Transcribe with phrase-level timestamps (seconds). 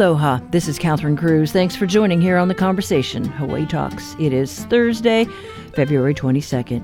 [0.00, 1.52] Aloha, this is Catherine Cruz.
[1.52, 4.16] Thanks for joining here on The Conversation, Hawaii Talks.
[4.18, 5.26] It is Thursday,
[5.74, 6.82] February 22nd.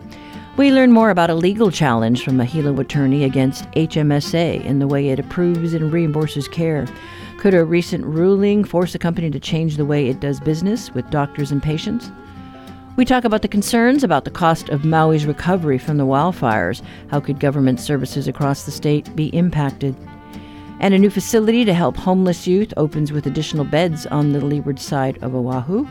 [0.58, 4.86] We learn more about a legal challenge from a Hilo attorney against HMSA in the
[4.86, 6.86] way it approves and reimburses care.
[7.38, 11.08] Could a recent ruling force a company to change the way it does business with
[11.08, 12.12] doctors and patients?
[12.96, 16.82] We talk about the concerns about the cost of Maui's recovery from the wildfires.
[17.10, 19.96] How could government services across the state be impacted?
[20.80, 24.78] And a new facility to help homeless youth opens with additional beds on the leeward
[24.78, 25.86] side of Oahu.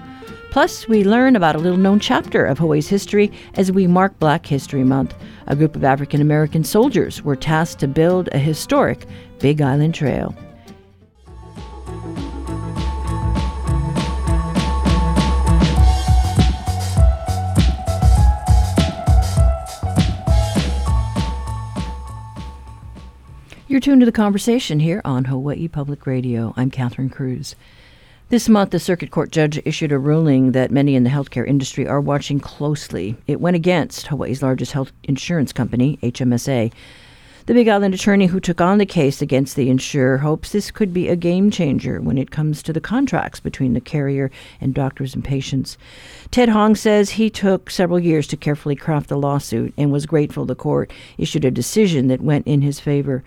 [0.51, 4.45] Plus, we learn about a little known chapter of Hawaii's history as we mark Black
[4.45, 5.13] History Month.
[5.47, 9.05] A group of African American soldiers were tasked to build a historic
[9.39, 10.33] Big Island Trail.
[23.75, 26.53] You're tuned to the conversation here on Hawaii Public Radio.
[26.55, 27.57] I'm Catherine Cruz.
[28.29, 31.85] This month, the circuit court judge issued a ruling that many in the healthcare industry
[31.85, 33.17] are watching closely.
[33.27, 36.71] It went against Hawaii's largest health insurance company, HMSA.
[37.47, 40.93] The Big Island attorney who took on the case against the insurer hopes this could
[40.93, 44.31] be a game changer when it comes to the contracts between the carrier
[44.61, 45.77] and doctors and patients.
[46.31, 50.45] Ted Hong says he took several years to carefully craft the lawsuit and was grateful
[50.45, 53.21] the court issued a decision that went in his favor.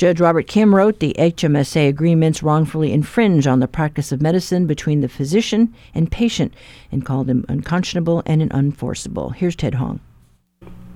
[0.00, 5.02] Judge Robert Kim wrote the HMSA agreements wrongfully infringe on the practice of medicine between
[5.02, 6.54] the physician and patient
[6.90, 9.34] and called them unconscionable and unenforceable.
[9.34, 10.00] Here's Ted Hong.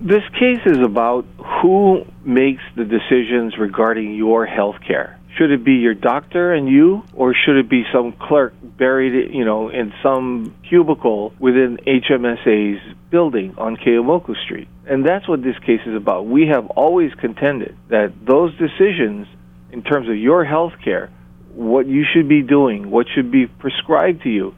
[0.00, 5.20] This case is about who makes the decisions regarding your health care.
[5.36, 9.44] Should it be your doctor and you, or should it be some clerk buried, you
[9.44, 14.68] know, in some cubicle within HMSA's building on Keeaumoku Street?
[14.86, 16.26] And that's what this case is about.
[16.26, 19.26] We have always contended that those decisions,
[19.72, 21.10] in terms of your health care,
[21.54, 24.54] what you should be doing, what should be prescribed to you,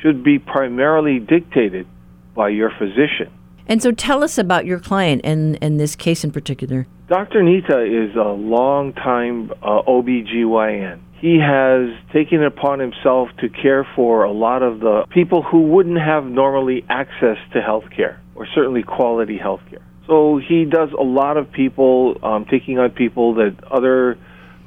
[0.00, 1.88] should be primarily dictated
[2.34, 3.32] by your physician.
[3.66, 6.86] And so tell us about your client and, and this case in particular.
[7.06, 7.42] Dr.
[7.42, 11.00] Nita is a long-time uh, OBGYN.
[11.20, 15.64] He has taken it upon himself to care for a lot of the people who
[15.64, 19.84] wouldn't have normally access to health care or certainly quality health care.
[20.06, 24.18] So he does a lot of people, um, taking on people that other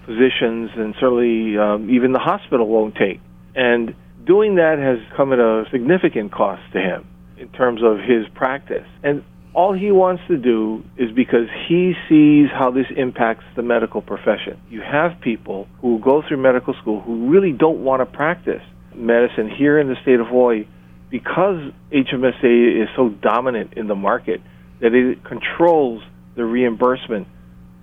[0.06, 3.20] physicians and certainly um, even the hospital won't take.
[3.56, 8.28] And doing that has come at a significant cost to him in terms of his
[8.36, 8.86] practice.
[9.04, 9.24] And
[9.54, 14.60] all he wants to do is because he sees how this impacts the medical profession.
[14.70, 18.62] You have people who go through medical school who really don't want to practice
[18.96, 20.68] medicine here in the state of Hawaii
[21.10, 24.42] because HMSA is so dominant in the market
[24.82, 26.04] that it controls
[26.36, 27.28] the reimbursement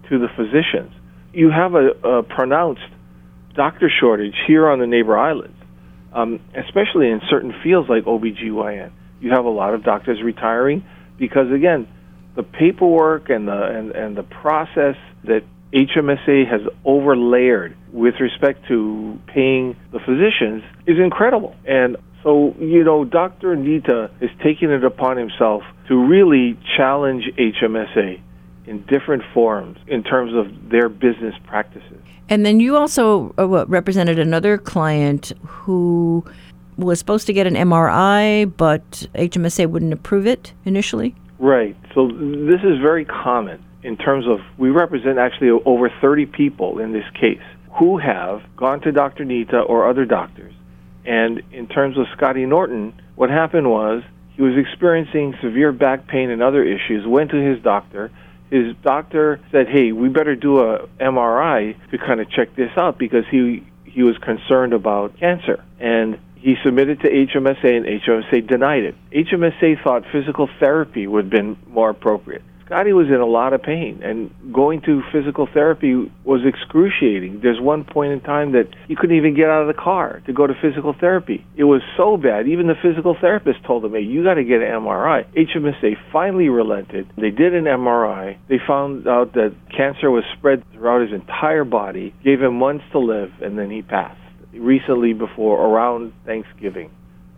[0.08, 0.92] to the physicians.
[1.32, 2.82] You have a, a pronounced
[3.54, 5.56] doctor shortage here on the neighbor islands,
[6.12, 8.92] um, especially in certain fields like OBGYN.
[9.20, 10.84] You have a lot of doctors retiring
[11.18, 11.88] because, again,
[12.36, 19.18] the paperwork and the, and, and the process that HMSA has overlayered with respect to
[19.26, 21.56] paying the physicians is incredible.
[21.64, 23.56] And so, you know, Dr.
[23.56, 28.20] Nita is taking it upon himself to really challenge HMSA
[28.66, 32.00] in different forms in terms of their business practices.
[32.28, 36.24] And then you also uh, represented another client who
[36.76, 41.14] was supposed to get an MRI, but HMSA wouldn't approve it initially?
[41.38, 41.76] Right.
[41.94, 46.92] So this is very common in terms of we represent actually over 30 people in
[46.92, 47.42] this case
[47.78, 49.24] who have gone to Dr.
[49.24, 50.54] Nita or other doctors
[51.04, 54.02] and in terms of Scotty Norton, what happened was
[54.36, 58.10] he was experiencing severe back pain and other issues, went to his doctor.
[58.50, 62.98] His doctor said, "Hey, we better do a MRI to kind of check this out
[62.98, 68.82] because he he was concerned about cancer." And he submitted to HMSA and HMSA denied
[68.82, 68.94] it.
[69.10, 72.42] HMSA thought physical therapy would have been more appropriate.
[72.66, 77.40] Scotty was in a lot of pain, and going to physical therapy was excruciating.
[77.42, 80.32] There's one point in time that he couldn't even get out of the car to
[80.32, 81.46] go to physical therapy.
[81.56, 82.46] It was so bad.
[82.46, 86.48] Even the physical therapist told him, "Hey, you got to get an MRI." HMSA finally
[86.48, 87.06] relented.
[87.16, 88.36] They did an MRI.
[88.48, 92.12] They found out that cancer was spread throughout his entire body.
[92.22, 94.23] Gave him months to live, and then he passed
[94.58, 96.90] recently before around Thanksgiving.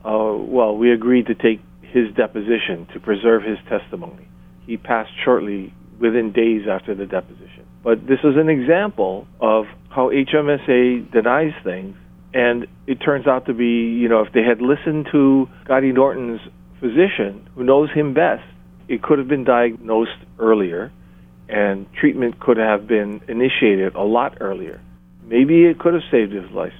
[0.04, 4.28] Uh, well, we agreed to take his deposition to preserve his testimony
[4.66, 7.64] he passed shortly within days after the deposition.
[7.82, 11.96] But this is an example of how HMSA denies things,
[12.34, 16.40] and it turns out to be, you know, if they had listened to Scotty Norton's
[16.80, 18.42] physician, who knows him best,
[18.88, 20.92] it could have been diagnosed earlier,
[21.48, 24.80] and treatment could have been initiated a lot earlier.
[25.24, 26.72] Maybe it could have saved his life.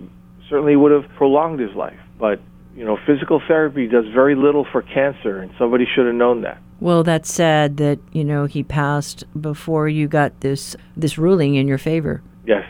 [0.48, 1.98] Certainly would have prolonged his life.
[2.19, 2.40] But,
[2.75, 6.58] you know, physical therapy does very little for cancer, and somebody should have known that.
[6.81, 11.66] Well, that's sad that, you know, he passed before you got this this ruling in
[11.66, 12.22] your favor.
[12.46, 12.64] Yes,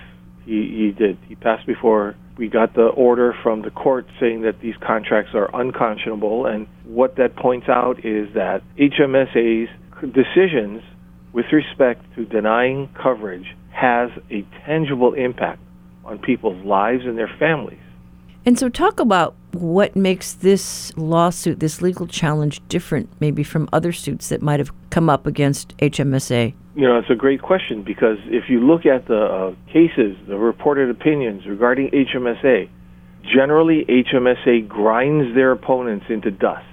[0.45, 1.19] he, he did.
[1.29, 5.51] He passed before we got the order from the court saying that these contracts are
[5.55, 6.47] unconscionable.
[6.47, 9.71] And what that points out is that HMSA's
[10.13, 10.83] decisions
[11.33, 15.61] with respect to denying coverage has a tangible impact
[16.07, 17.81] on people's lives and their families.
[18.45, 23.93] And so, talk about what makes this lawsuit, this legal challenge, different maybe from other
[23.93, 26.55] suits that might have come up against HMSA.
[26.77, 30.37] You know, it's a great question because if you look at the uh, cases, the
[30.37, 32.69] reported opinions regarding HMSA,
[33.25, 36.67] generally HMSA grinds their opponents into dust.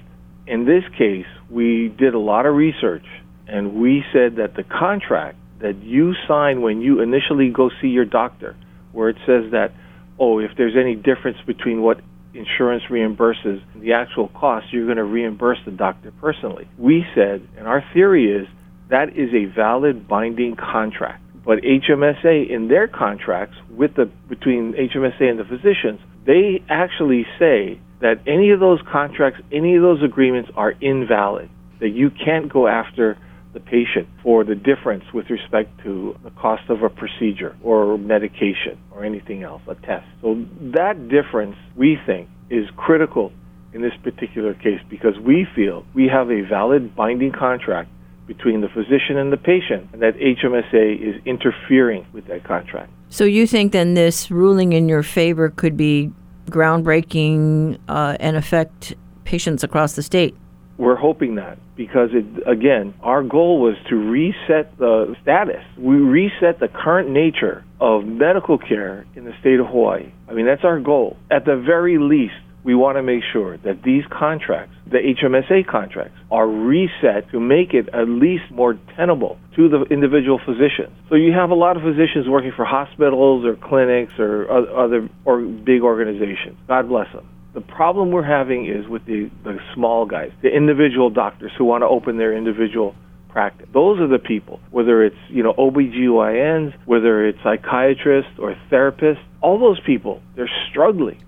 [0.46, 3.06] In this case, we did a lot of research
[3.48, 8.04] and we said that the contract that you sign when you initially go see your
[8.04, 8.56] doctor,
[8.94, 9.72] where it says that
[10.18, 12.00] oh, if there's any difference between what
[12.34, 16.68] insurance reimburses and the actual cost, you're going to reimburse the doctor personally.
[16.78, 18.48] We said, and our theory is,
[18.90, 21.22] that is a valid binding contract.
[21.44, 27.78] But HMSA in their contracts with the between HMSA and the physicians, they actually say
[28.00, 31.50] that any of those contracts, any of those agreements are invalid.
[31.80, 33.18] That you can't go after
[33.54, 38.78] the patient for the difference with respect to the cost of a procedure or medication
[38.90, 40.06] or anything else, a test.
[40.20, 43.32] So that difference, we think, is critical
[43.72, 47.88] in this particular case because we feel we have a valid binding contract
[48.26, 52.90] between the physician and the patient, and that HMSA is interfering with that contract.
[53.10, 56.10] So you think then this ruling in your favor could be
[56.46, 60.34] groundbreaking uh, and affect patients across the state?
[60.76, 65.62] We're hoping that because it again, our goal was to reset the status.
[65.78, 70.12] We reset the current nature of medical care in the state of Hawaii.
[70.28, 71.16] I mean, that's our goal.
[71.30, 72.34] At the very least,
[72.64, 77.74] we want to make sure that these contracts, the HMSA contracts, are reset to make
[77.74, 80.96] it at least more tenable to the individual physicians.
[81.10, 85.42] So you have a lot of physicians working for hospitals or clinics or other or
[85.42, 86.56] big organizations.
[86.66, 87.28] God bless them.
[87.54, 91.82] The problem we're having is with the, the small guys, the individual doctors who want
[91.82, 92.94] to open their individual
[93.28, 93.68] practice.
[93.72, 99.58] Those are the people, whether it's, you know, OBGYNs, whether it's psychiatrists or therapists, all
[99.58, 101.22] those people, they're struggling.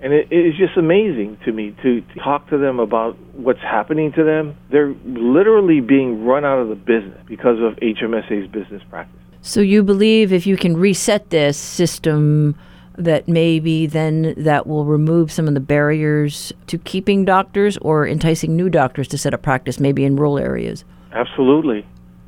[0.00, 4.12] And it is just amazing to me to, to talk to them about what's happening
[4.12, 4.56] to them.
[4.70, 9.20] They're literally being run out of the business because of HMSA's business practice.
[9.40, 12.56] So you believe if you can reset this system,
[12.98, 18.56] that maybe then that will remove some of the barriers to keeping doctors or enticing
[18.56, 20.84] new doctors to set up practice maybe in rural areas?
[21.12, 21.86] Absolutely.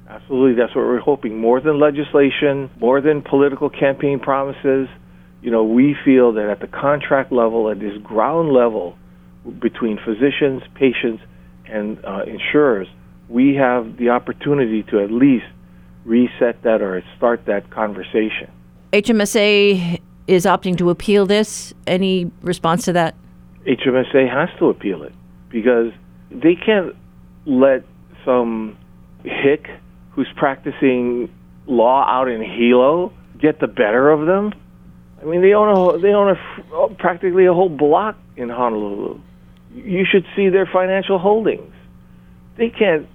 [0.08, 0.55] Absolutely.
[0.55, 1.38] That's what we're hoping.
[1.38, 4.88] More than legislation, more than political campaign promises.
[5.43, 8.96] You know, we feel that at the contract level, at this ground level,
[9.61, 11.22] between physicians, patients,
[11.67, 12.88] and uh, insurers,
[13.28, 15.46] we have the opportunity to at least
[16.05, 18.50] reset that or start that conversation.
[18.93, 20.00] HMSA
[20.31, 21.75] is opting to appeal this.
[21.87, 23.17] Any response to that?
[23.67, 25.12] HMSA has to appeal it
[25.50, 25.93] because
[26.31, 26.94] they can't
[27.47, 27.82] let
[28.25, 28.79] some
[29.25, 29.69] hick
[30.12, 31.29] who's practicing
[31.67, 34.53] law out in Hilo get the better of them.
[35.20, 39.20] I mean, they own a they own a practically a whole block in Honolulu.
[39.75, 41.75] You should see their financial holdings.
[42.56, 43.08] They can't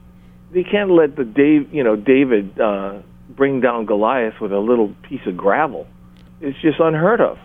[0.51, 4.93] they can't let the Dave you know David uh, bring down Goliath with a little
[5.09, 5.87] piece of gravel
[6.45, 7.37] it's just unheard of.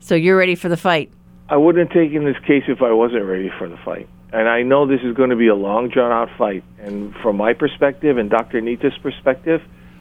[0.00, 1.10] So you're ready for the fight?
[1.48, 4.08] I wouldn't have taken this case if I wasn't ready for the fight.
[4.32, 6.64] And I know this is going to be a long, drawn out fight.
[6.78, 8.60] And from my perspective and Dr.
[8.60, 9.60] Nita's perspective,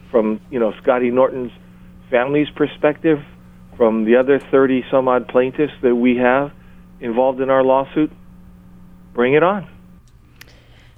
[0.09, 1.51] from you know Scotty Norton's
[2.09, 3.19] family's perspective,
[3.77, 6.51] from the other 30 some odd plaintiffs that we have
[6.99, 8.11] involved in our lawsuit,
[9.13, 9.69] bring it on.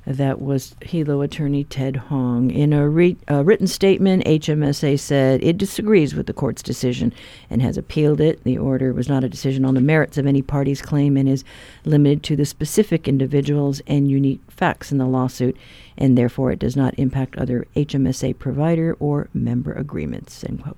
[0.07, 2.49] That was Hilo attorney Ted Hong.
[2.49, 7.13] In a, re- a, written statement, HMSA said it disagrees with the court's decision
[7.49, 8.41] and has appealed it.
[8.45, 11.43] The order was not a decision on the merits of any party's claim and is
[11.83, 15.57] limited to the specific individuals and unique facts in the lawsuit,
[15.97, 20.41] and therefore it does not impact other HMSA provider or member agreements.
[20.41, 20.77] End quote.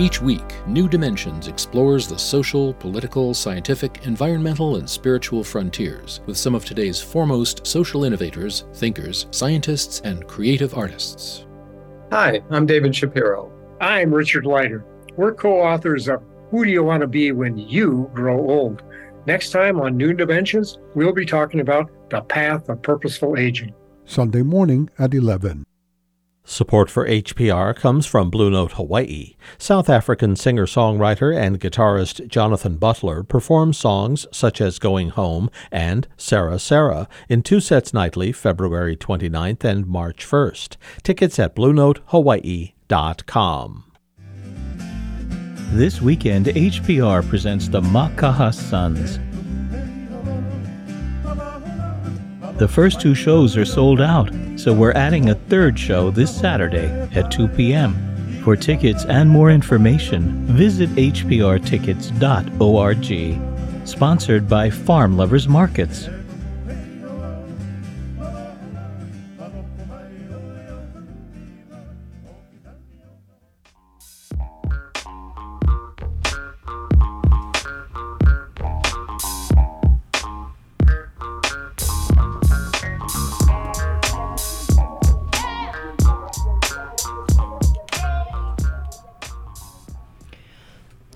[0.00, 6.54] Each week, New Dimensions explores the social, political, scientific, environmental, and spiritual frontiers with some
[6.54, 11.44] of today's foremost social innovators, thinkers, scientists, and creative artists.
[12.12, 13.52] Hi, I'm David Shapiro.
[13.82, 14.86] I'm Richard Leider.
[15.18, 18.82] We're co authors of Who Do You Want to Be When You Grow Old?
[19.26, 23.74] Next time on New Dimensions, we'll be talking about the path of purposeful aging.
[24.06, 25.66] Sunday morning at 11.
[26.50, 29.36] Support for HPR comes from Blue Note Hawaii.
[29.56, 36.08] South African singer songwriter and guitarist Jonathan Butler performs songs such as Going Home and
[36.16, 40.76] Sarah Sarah in two sets nightly, February 29th and March 1st.
[41.04, 43.84] Tickets at BlueNoteHawaii.com.
[45.72, 49.20] This weekend, HPR presents the Makaha Sons.
[52.60, 56.90] The first two shows are sold out, so we're adding a third show this Saturday
[57.14, 57.96] at 2 p.m.
[58.44, 63.88] For tickets and more information, visit hprtickets.org.
[63.88, 66.10] Sponsored by Farm Lovers Markets.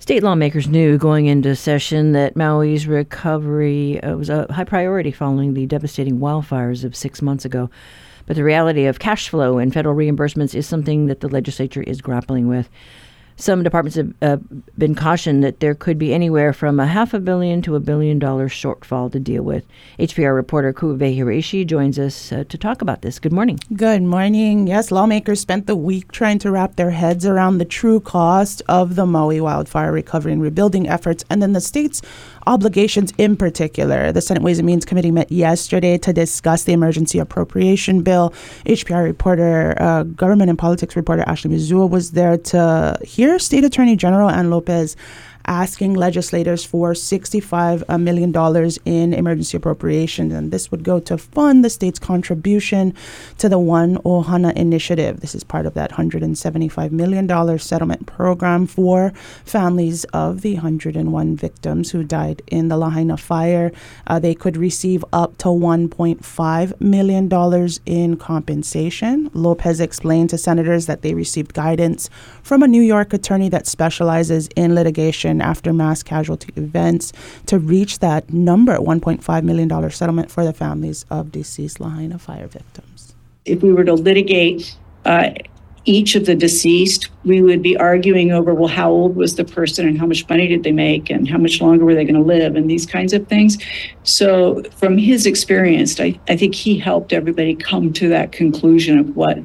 [0.05, 5.55] State lawmakers knew going into session that Maui's recovery uh, was a high priority following
[5.55, 7.71] the devastating wildfires of six months ago.
[8.27, 12.01] But the reality of cash flow and federal reimbursements is something that the legislature is
[12.01, 12.69] grappling with.
[13.37, 14.37] Some departments have uh,
[14.77, 18.17] been cautioned that there could be anywhere from a half a billion to a billion
[18.17, 19.65] dollar shortfall to deal with.
[19.99, 23.19] HPR reporter Kuve joins us uh, to talk about this.
[23.19, 23.59] Good morning.
[23.75, 24.67] Good morning.
[24.67, 28.95] Yes, lawmakers spent the week trying to wrap their heads around the true cost of
[28.95, 32.01] the Maui wildfire recovery and rebuilding efforts, and then the state's
[32.47, 34.11] obligations in particular.
[34.11, 38.33] The Senate Ways and Means Committee met yesterday to discuss the emergency appropriation bill.
[38.65, 43.95] HPR reporter, uh, government and politics reporter Ashley Mizuo was there to hear State Attorney
[43.95, 44.95] General Ann Lopez
[45.47, 48.33] asking legislators for $65 million
[48.85, 50.33] in emergency appropriations.
[50.33, 52.93] And this would go to fund the state's contribution
[53.37, 55.21] to the One Ohana initiative.
[55.21, 59.11] This is part of that $175 million settlement program for
[59.43, 63.71] families of the 101 victims who died in the Lahaina fire.
[64.07, 69.29] Uh, they could receive up to $1.5 million in compensation.
[69.33, 72.09] Lopez explained to senators that they received guidance
[72.43, 77.13] from a New York attorney that specializes in litigation after mass casualty events
[77.47, 83.15] to reach that number, $1.5 million settlement for the families of deceased Lahaina fire victims.
[83.45, 84.75] If we were to litigate
[85.05, 85.31] uh,
[85.85, 89.87] each of the deceased, we would be arguing over, well, how old was the person
[89.87, 92.21] and how much money did they make and how much longer were they going to
[92.21, 93.57] live and these kinds of things.
[94.03, 99.15] So, from his experience, I, I think he helped everybody come to that conclusion of
[99.15, 99.37] what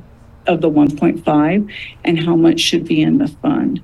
[0.46, 1.72] of the 1.5
[2.04, 3.82] and how much should be in the fund.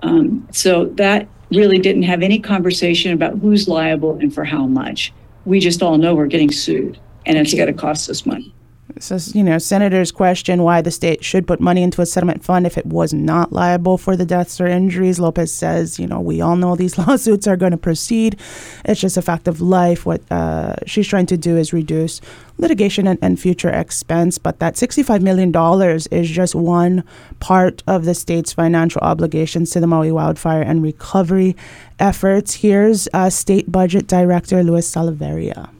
[0.00, 5.12] Um, so that really didn't have any conversation about who's liable and for how much.
[5.44, 8.54] We just all know we're getting sued and it's going to cost us money.
[9.02, 12.68] So, you know, senators question why the state should put money into a settlement fund
[12.68, 15.18] if it was not liable for the deaths or injuries.
[15.18, 18.38] Lopez says, you know, we all know these lawsuits are going to proceed.
[18.84, 20.06] It's just a fact of life.
[20.06, 22.20] What uh, she's trying to do is reduce
[22.58, 24.38] litigation and, and future expense.
[24.38, 25.52] But that $65 million
[26.12, 27.02] is just one
[27.40, 31.56] part of the state's financial obligations to the Maui wildfire and recovery
[31.98, 32.54] efforts.
[32.54, 35.70] Here's uh, State Budget Director Luis Salaveria.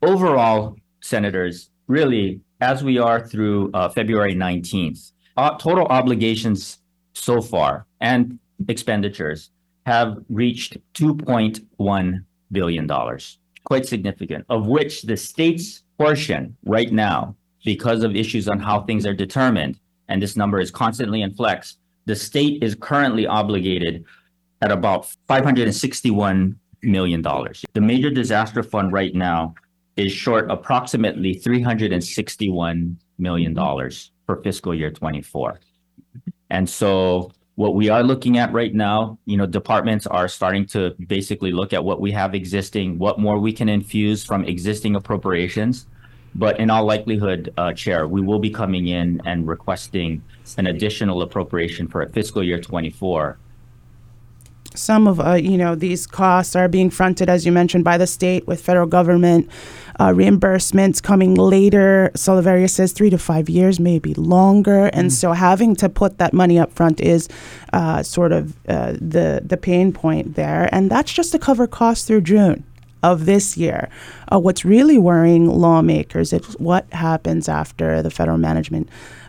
[0.00, 6.78] Overall, senators, really as we are through uh, February 19th, uh, total obligations
[7.12, 8.38] so far and
[8.68, 9.50] expenditures
[9.86, 12.88] have reached $2.1 billion,
[13.64, 17.34] quite significant, of which the state's portion right now,
[17.64, 21.78] because of issues on how things are determined, and this number is constantly in flex,
[22.06, 24.04] the state is currently obligated
[24.62, 27.22] at about $561 million.
[27.22, 29.54] The major disaster fund right now
[29.98, 33.54] is short approximately $361 million
[34.26, 35.58] for fiscal year 24.
[36.50, 40.94] And so what we are looking at right now, you know, departments are starting to
[41.08, 45.86] basically look at what we have existing, what more we can infuse from existing appropriations.
[46.36, 50.22] But in all likelihood, uh, Chair, we will be coming in and requesting
[50.56, 53.38] an additional appropriation for fiscal year 24
[54.74, 58.06] some of uh, you know these costs are being fronted, as you mentioned, by the
[58.06, 59.48] state with federal government
[59.98, 62.10] uh, reimbursements coming later.
[62.14, 66.58] Salaveria says three to five years, maybe longer, and so having to put that money
[66.58, 67.28] up front is
[67.72, 72.06] uh, sort of uh, the the pain point there, and that's just to cover costs
[72.06, 72.64] through June
[73.02, 73.88] of this year.
[74.32, 78.88] Uh, what's really worrying lawmakers is what happens after the federal management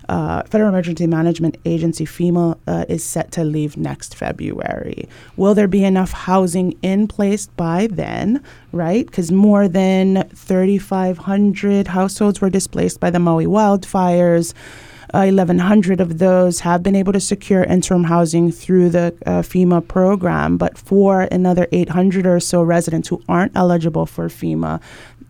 [0.10, 5.08] uh, Federal Emergency Management Agency, FEMA, uh, is set to leave next February.
[5.38, 9.06] Will there be enough housing in place by then, right?
[9.06, 14.54] Because more than 3,500 households were displaced by the Maui wildfires.
[15.12, 19.88] Uh, 1,100 of those have been able to secure interim housing through the uh, FEMA
[19.88, 24.80] program, but for another 800 or so residents who aren't eligible for FEMA,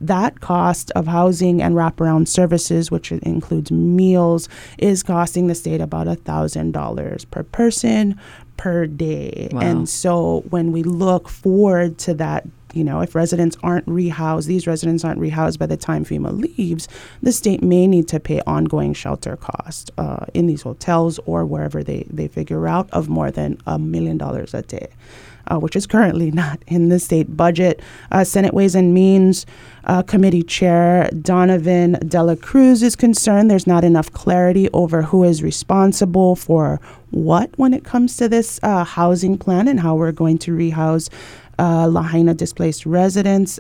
[0.02, 6.08] that cost of housing and wraparound services, which includes meals, is costing the state about
[6.08, 8.20] $1,000 per person
[8.58, 9.50] per day.
[9.52, 9.62] Wow.
[9.62, 14.68] And so when we look forward to that, you know, if residents aren't rehoused, these
[14.68, 16.88] residents aren't rehoused by the time FEMA leaves,
[17.24, 21.84] the state may need to pay ongoing shelter costs uh, in these hotels or wherever
[21.84, 24.90] they, they figure out of more than a million dollars a day.
[25.50, 27.82] Uh, which is currently not in the state budget.
[28.12, 29.46] Uh, Senate Ways and Means
[29.86, 35.42] uh, Committee Chair Donovan Dela Cruz is concerned there's not enough clarity over who is
[35.42, 36.80] responsible for
[37.10, 41.10] what when it comes to this uh, housing plan and how we're going to rehouse
[41.58, 43.60] uh, Lahaina displaced residents.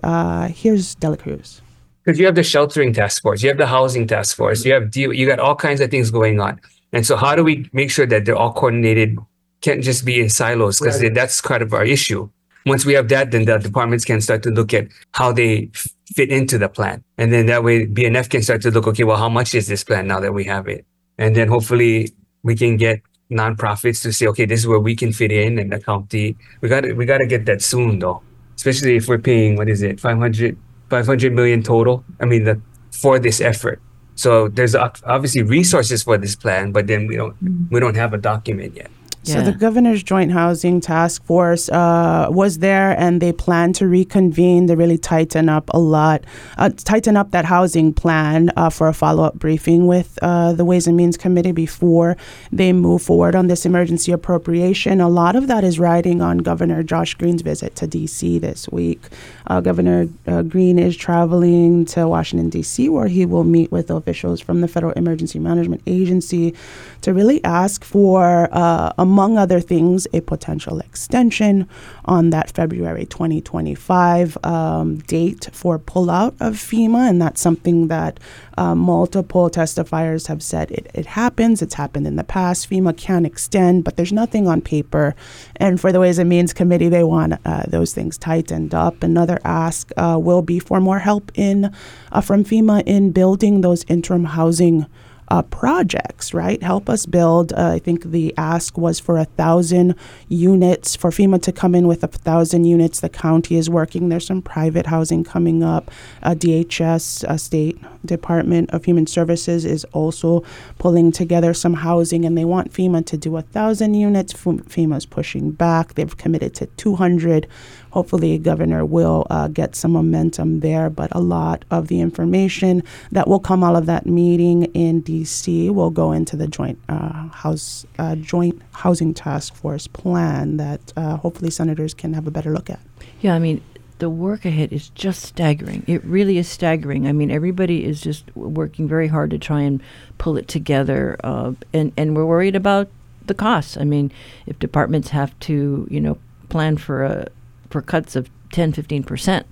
[0.53, 1.61] Here's Dela Cruz.
[2.03, 4.95] Because you have the sheltering task force, you have the housing task force, you have
[4.95, 6.59] you got all kinds of things going on.
[6.91, 9.17] And so, how do we make sure that they're all coordinated?
[9.61, 11.13] Can't just be in silos because Right.
[11.13, 12.29] that's kind of our issue.
[12.65, 15.69] Once we have that, then the departments can start to look at how they
[16.15, 18.87] fit into the plan, and then that way BNF can start to look.
[18.87, 20.85] Okay, well, how much is this plan now that we have it?
[21.17, 22.11] And then hopefully
[22.43, 23.01] we can get
[23.31, 26.35] nonprofits to say, okay, this is where we can fit in, and the county.
[26.61, 28.21] We got to we got to get that soon though,
[28.55, 30.57] especially if we're paying what is it, 500,
[30.89, 32.03] 500 million total.
[32.19, 32.61] I mean, the
[32.91, 33.81] for this effort.
[34.15, 37.71] So there's obviously resources for this plan, but then we don't mm.
[37.71, 38.91] we don't have a document yet.
[39.23, 44.67] So the governor's joint housing task force uh, was there, and they plan to reconvene
[44.67, 46.23] to really tighten up a lot,
[46.57, 50.87] uh, tighten up that housing plan uh, for a follow-up briefing with uh, the Ways
[50.87, 52.17] and Means Committee before
[52.51, 54.99] they move forward on this emergency appropriation.
[55.01, 58.39] A lot of that is riding on Governor Josh Green's visit to D.C.
[58.39, 59.01] this week.
[59.47, 64.39] Uh, Governor uh, Green is traveling to Washington D.C., where he will meet with officials
[64.39, 66.55] from the Federal Emergency Management Agency
[67.01, 71.67] to really ask for, uh, among other things, a potential extension
[72.05, 77.09] on that February 2025 um, date for pullout of FEMA.
[77.09, 78.19] And that's something that
[78.55, 81.63] uh, multiple testifiers have said it, it happens.
[81.63, 82.69] It's happened in the past.
[82.69, 85.15] FEMA can extend, but there's nothing on paper.
[85.55, 89.01] And for the Ways and Means Committee, they want uh, those things tightened up.
[89.01, 91.73] Another ask uh, will be for more help in
[92.11, 94.85] uh, from FEMA in building those interim housing
[95.29, 96.61] uh, projects, right?
[96.63, 97.53] Help us build.
[97.53, 99.95] Uh, I think the ask was for a thousand
[100.27, 102.99] units for FEMA to come in with a thousand units.
[102.99, 104.09] The county is working.
[104.09, 105.91] There's some private housing coming up.
[106.23, 110.43] Uh, DHS, uh, State Department of Human Services, is also
[110.79, 114.33] pulling together some housing, and they want FEMA to do a thousand units.
[114.33, 115.93] F- FEMA's pushing back.
[115.93, 117.47] They've committed to 200.
[117.91, 120.89] Hopefully, Governor will uh, get some momentum there.
[120.89, 125.69] But a lot of the information that will come out of that meeting in D.C.
[125.69, 131.17] will go into the joint uh, house uh, joint housing task force plan that uh,
[131.17, 132.79] hopefully senators can have a better look at.
[133.21, 133.61] Yeah, I mean,
[133.99, 135.83] the work ahead is just staggering.
[135.85, 137.07] It really is staggering.
[137.07, 139.81] I mean, everybody is just working very hard to try and
[140.17, 142.89] pull it together, uh, and and we're worried about
[143.25, 143.77] the costs.
[143.77, 144.11] I mean,
[144.45, 146.17] if departments have to, you know,
[146.49, 147.27] plan for a
[147.69, 149.45] for cuts of 10, 15 percent,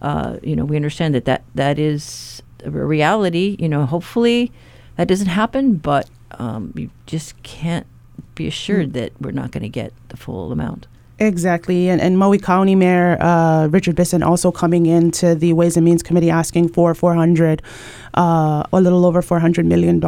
[0.00, 3.56] uh, you know, we understand that that that is a reality.
[3.58, 4.52] You know, hopefully
[4.96, 7.86] that doesn't happen, but um, you just can't
[8.34, 10.86] be assured that we're not going to get the full amount.
[11.18, 11.88] Exactly.
[11.88, 16.02] And, and Maui County Mayor uh, Richard Bissen also coming into the Ways and Means
[16.02, 17.62] Committee asking for 400,
[18.12, 19.98] uh, a little over $400 million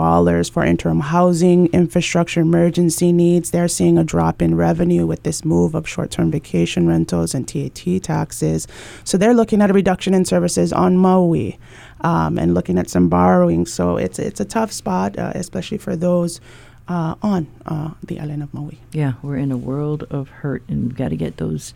[0.44, 3.52] for interim housing, infrastructure, emergency needs.
[3.52, 7.48] They're seeing a drop in revenue with this move of short term vacation rentals and
[7.48, 8.68] TAT taxes.
[9.04, 11.58] So they're looking at a reduction in services on Maui.
[12.02, 15.96] Um, and looking at some borrowing, so it's it's a tough spot, uh, especially for
[15.96, 16.40] those
[16.88, 18.78] uh, on uh, the island of Maui.
[18.92, 21.74] Yeah, we're in a world of hurt, and we've got to get those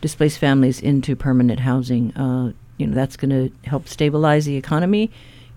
[0.00, 2.14] displaced families into permanent housing.
[2.16, 5.10] Uh, you know, that's going to help stabilize the economy,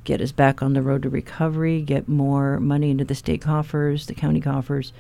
[0.04, 4.06] get us back on the road to recovery, get more money into the state coffers,
[4.08, 4.94] the county coffers.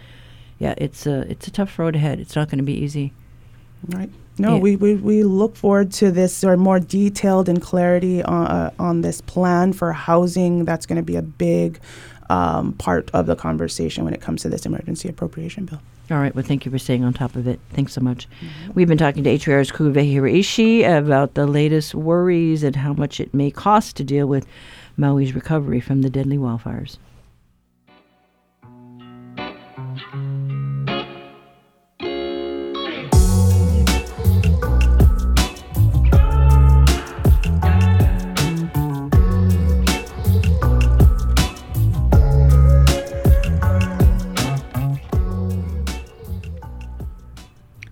[0.60, 2.20] Yeah, it's a it's a tough road ahead.
[2.20, 3.13] It's not going to be easy.
[3.89, 4.10] Right.
[4.39, 4.60] No, Yeah.
[4.62, 9.02] we, we, we look forward to this or more detailed and clarity on, uh, on
[9.02, 10.65] this plan for housing.
[10.65, 11.80] That's going to be a big
[12.29, 15.79] um, part of the conversation when it comes to this emergency appropriation bill.
[16.09, 16.33] All right.
[16.33, 17.59] Well, thank you for staying on top of it.
[17.71, 18.27] Thanks so much.
[18.73, 23.33] We've been talking to HR's Kuve Hiraishi about the latest worries and how much it
[23.33, 24.47] may cost to deal with
[24.97, 26.97] Maui's recovery from the deadly wildfires.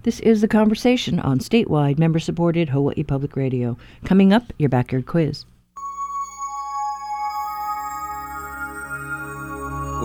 [0.05, 3.75] This is the conversation on statewide member supported Hawaii Public Radio.
[4.03, 5.47] Coming up, your backyard quiz.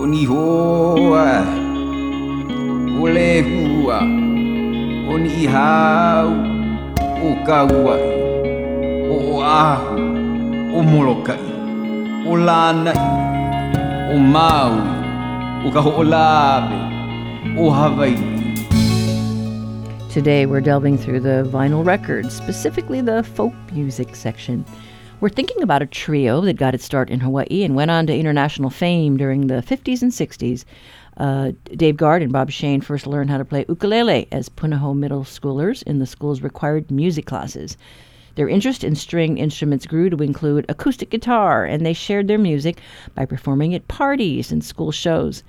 [0.01, 1.45] Oni hoa,
[2.97, 3.99] ole hua,
[5.13, 6.33] oni hau,
[7.21, 7.97] o kaua,
[9.05, 10.01] o ahu,
[20.11, 24.65] Today, we're delving through the vinyl records, specifically the folk music section.
[25.21, 28.13] We're thinking about a trio that got its start in Hawaii and went on to
[28.13, 30.65] international fame during the 50s and 60s.
[31.15, 35.23] Uh, Dave Guard and Bob Shane first learned how to play ukulele as Punahou middle
[35.23, 37.77] schoolers in the school's required music classes.
[38.35, 42.81] Their interest in string instruments grew to include acoustic guitar, and they shared their music
[43.15, 45.41] by performing at parties and school shows.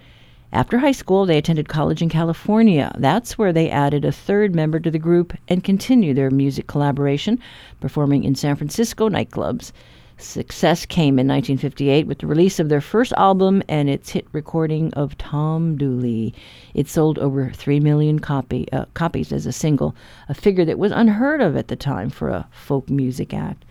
[0.54, 2.94] After high school, they attended college in California.
[2.98, 7.38] That's where they added a third member to the group and continued their music collaboration,
[7.80, 9.72] performing in San Francisco nightclubs.
[10.18, 14.92] Success came in 1958 with the release of their first album and its hit recording
[14.92, 16.34] of Tom Dooley.
[16.74, 19.96] It sold over 3 million copy, uh, copies as a single,
[20.28, 23.64] a figure that was unheard of at the time for a folk music act.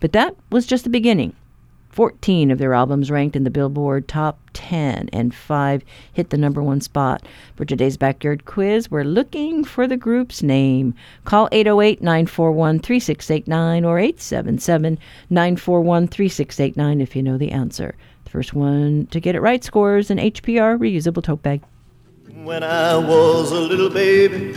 [0.00, 1.34] But that was just the beginning.
[1.96, 5.82] 14 of their albums ranked in the Billboard Top 10, and five
[6.12, 7.22] hit the number one spot.
[7.54, 10.92] For today's Backyard Quiz, we're looking for the group's name.
[11.24, 14.98] Call 808 941 3689 or 877
[15.30, 17.94] 941 3689 if you know the answer.
[18.24, 21.62] The first one to get it right scores an HPR reusable tote bag.
[22.44, 24.52] When I was a little baby,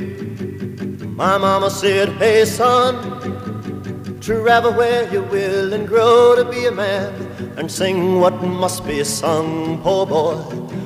[1.06, 3.79] my mama said, Hey son,
[4.22, 7.14] travel where you will and grow to be a man
[7.58, 10.38] and sing what must be sung, poor boy.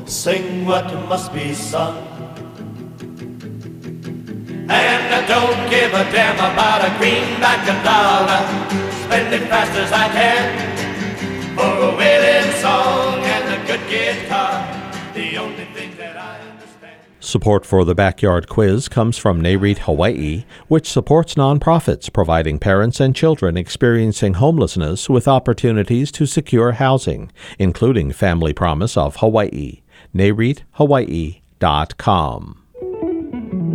[0.05, 1.97] Sing what must be sung.
[4.69, 8.41] And I don't give a damn about a greenback a dollar.
[9.05, 10.73] Spend it fast as I can
[11.55, 14.72] for a wailing song and a good guitar.
[17.33, 23.15] Support for the Backyard Quiz comes from NAREIT Hawaii, which supports nonprofits providing parents and
[23.15, 29.81] children experiencing homelessness with opportunities to secure housing, including Family Promise of Hawaii.
[30.13, 32.63] NAREITHawaii.com.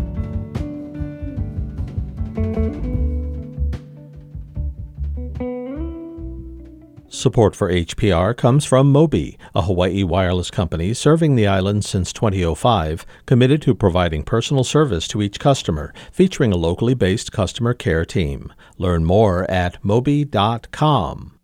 [7.12, 13.04] Support for HPR comes from Mobi, a Hawaii wireless company serving the island since 2005,
[13.26, 18.54] committed to providing personal service to each customer, featuring a locally based customer care team.
[18.78, 21.39] Learn more at mobi.com.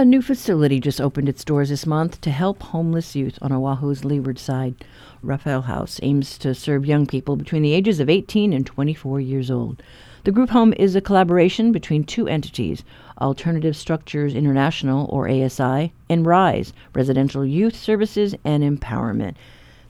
[0.00, 4.02] A new facility just opened its doors this month to help homeless youth on Oahu's
[4.02, 4.74] leeward side.
[5.22, 9.50] Raphael House aims to serve young people between the ages of 18 and 24 years
[9.50, 9.82] old.
[10.24, 12.82] The group home is a collaboration between two entities
[13.20, 19.34] Alternative Structures International, or ASI, and RISE, Residential Youth Services and Empowerment.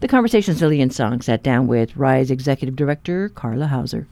[0.00, 4.08] The conversation's Lillian Song sat down with RISE Executive Director Carla Houser.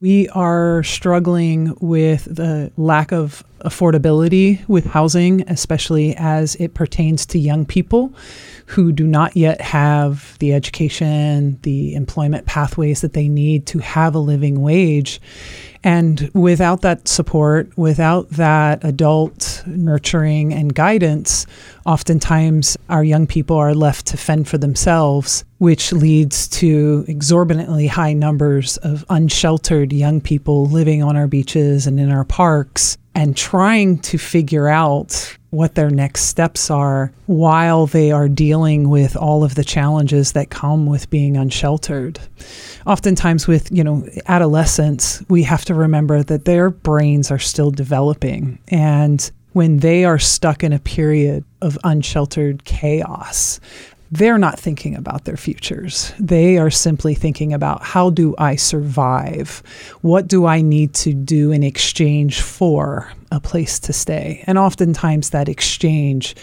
[0.00, 7.38] We are struggling with the lack of affordability with housing, especially as it pertains to
[7.40, 8.14] young people
[8.66, 14.14] who do not yet have the education, the employment pathways that they need to have
[14.14, 15.20] a living wage.
[15.88, 21.46] And without that support, without that adult nurturing and guidance,
[21.86, 28.12] oftentimes our young people are left to fend for themselves, which leads to exorbitantly high
[28.12, 33.98] numbers of unsheltered young people living on our beaches and in our parks and trying
[34.00, 39.54] to figure out what their next steps are while they are dealing with all of
[39.54, 42.18] the challenges that come with being unsheltered.
[42.86, 48.58] Oftentimes with, you know, adolescents, we have to remember that their brains are still developing
[48.68, 53.58] and when they are stuck in a period of unsheltered chaos,
[54.10, 56.12] they're not thinking about their futures.
[56.18, 59.62] They are simply thinking about how do I survive?
[60.00, 64.42] What do I need to do in exchange for a place to stay?
[64.46, 66.34] And oftentimes that exchange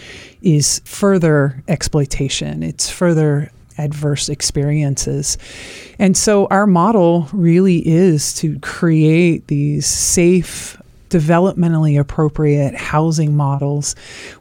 [0.42, 5.36] is further exploitation, it's further adverse experiences.
[5.98, 13.94] And so our model really is to create these safe, developmentally appropriate housing models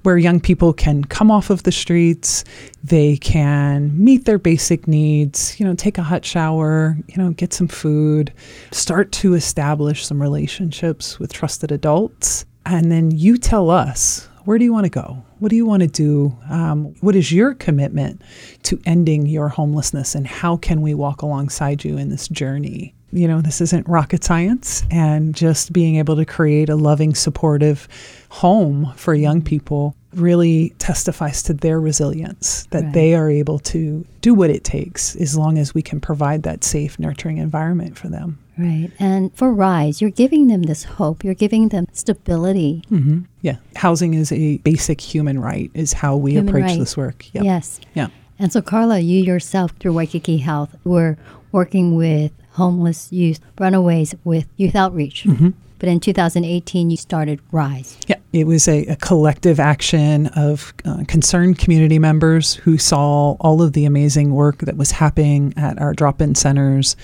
[0.04, 2.44] where young people can come off of the streets,
[2.84, 7.54] they can meet their basic needs, you know, take a hot shower, you know, get
[7.54, 8.34] some food,
[8.72, 12.46] start to establish some relationships with trusted adults.
[12.66, 15.24] And then you tell us where do you want to go?
[15.40, 16.38] What do you want to do?
[16.50, 18.22] Um, what is your commitment
[18.64, 20.14] to ending your homelessness?
[20.16, 22.94] And how can we walk alongside you in this journey?
[23.12, 24.84] You know, this isn't rocket science.
[24.92, 27.88] And just being able to create a loving, supportive
[28.30, 32.94] home for young people really testifies to their resilience that right.
[32.94, 36.64] they are able to do what it takes as long as we can provide that
[36.64, 38.40] safe, nurturing environment for them.
[38.58, 38.90] Right.
[39.00, 42.84] And for RISE, you're giving them this hope, you're giving them stability.
[42.90, 43.24] Mm-hmm.
[43.42, 43.58] Yeah.
[43.76, 46.80] Housing is a basic human right, is how we human approach right.
[46.80, 47.34] this work.
[47.34, 47.44] Yep.
[47.44, 47.82] Yes.
[47.94, 48.08] Yeah.
[48.40, 51.18] And so, Carla, you yourself through Waikiki Health were
[51.52, 55.24] working with homeless youth, runaways with youth outreach.
[55.24, 55.50] Mm-hmm.
[55.78, 57.98] But in 2018, you started RISE.
[58.08, 63.62] Yeah, it was a, a collective action of uh, concerned community members who saw all
[63.62, 66.96] of the amazing work that was happening at our drop in centers.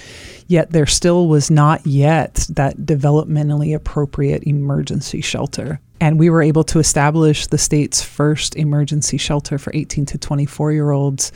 [0.47, 5.81] Yet there still was not yet that developmentally appropriate emergency shelter.
[5.99, 10.71] And we were able to establish the state's first emergency shelter for 18 to 24
[10.71, 11.31] year olds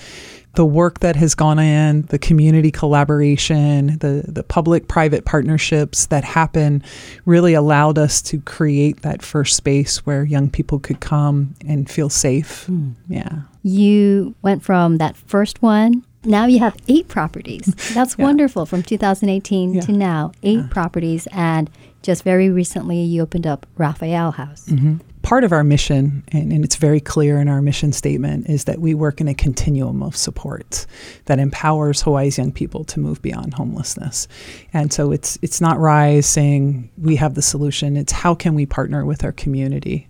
[0.55, 6.23] the work that has gone in, the community collaboration, the, the public private partnerships that
[6.23, 6.83] happen
[7.25, 12.09] really allowed us to create that first space where young people could come and feel
[12.09, 12.67] safe.
[12.67, 12.93] Mm.
[13.07, 13.41] Yeah.
[13.63, 16.03] You went from that first one.
[16.23, 17.65] Now you have eight properties.
[17.93, 18.25] That's yeah.
[18.25, 19.81] wonderful from 2018 yeah.
[19.81, 20.67] to now, eight yeah.
[20.69, 21.27] properties.
[21.31, 21.69] And
[22.01, 24.65] just very recently, you opened up Raphael House.
[24.67, 28.65] Mm-hmm part of our mission, and, and, it's very clear in our mission statement, is
[28.65, 30.85] that we work in a continuum of support
[31.25, 34.27] that empowers Hawaii's young people to move beyond homelessness.
[34.71, 37.97] And so it's it's not Rise saying we have the solution.
[37.97, 40.07] It's how can we partner with our community.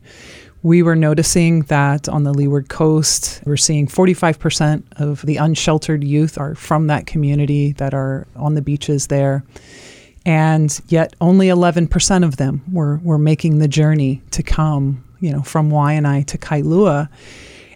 [0.63, 6.38] We were noticing that on the Leeward Coast, we're seeing 45% of the unsheltered youth
[6.38, 9.45] are from that community that are on the beaches there
[10.25, 15.41] and yet only 11% of them were, were making the journey to come you know,
[15.41, 17.10] from Waianae to Kailua.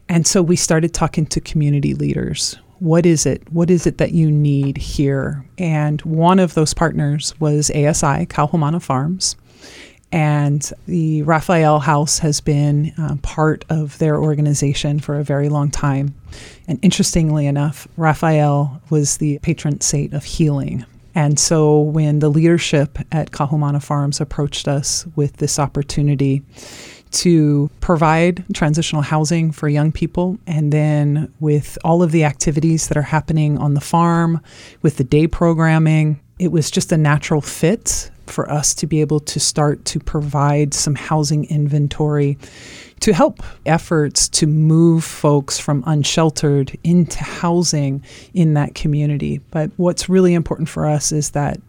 [0.08, 2.58] And so we started talking to community leaders.
[2.80, 3.44] What is it?
[3.52, 5.46] What is it that you need here?
[5.58, 9.36] And one of those partners was ASI, Kahumana Farms.
[10.12, 15.70] And the Raphael House has been uh, part of their organization for a very long
[15.70, 16.16] time.
[16.68, 20.86] And interestingly enough, Raphael was the patron saint of healing.
[21.14, 26.44] And so when the leadership at Kahumana Farms approached us with this opportunity,
[27.12, 30.38] to provide transitional housing for young people.
[30.46, 34.42] And then with all of the activities that are happening on the farm,
[34.82, 39.20] with the day programming, it was just a natural fit for us to be able
[39.20, 42.38] to start to provide some housing inventory
[43.00, 49.40] to help efforts to move folks from unsheltered into housing in that community.
[49.52, 51.60] But what's really important for us is that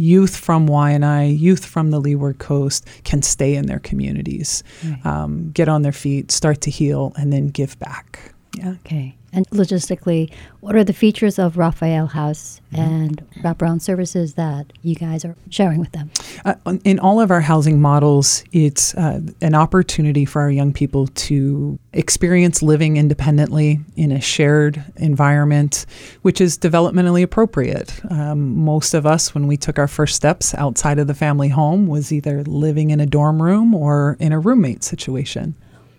[0.00, 5.06] youth from Waianae, youth from the Leeward Coast can stay in their communities, right.
[5.06, 8.32] um, get on their feet, start to heal, and then give back.
[8.58, 9.16] Okay.
[9.32, 15.24] And logistically, what are the features of Raphael House and wraparound services that you guys
[15.24, 16.10] are sharing with them?
[16.44, 21.06] Uh, in all of our housing models, it's uh, an opportunity for our young people
[21.06, 25.86] to experience living independently in a shared environment,
[26.22, 28.00] which is developmentally appropriate.
[28.10, 31.86] Um, most of us, when we took our first steps outside of the family home,
[31.86, 35.54] was either living in a dorm room or in a roommate situation.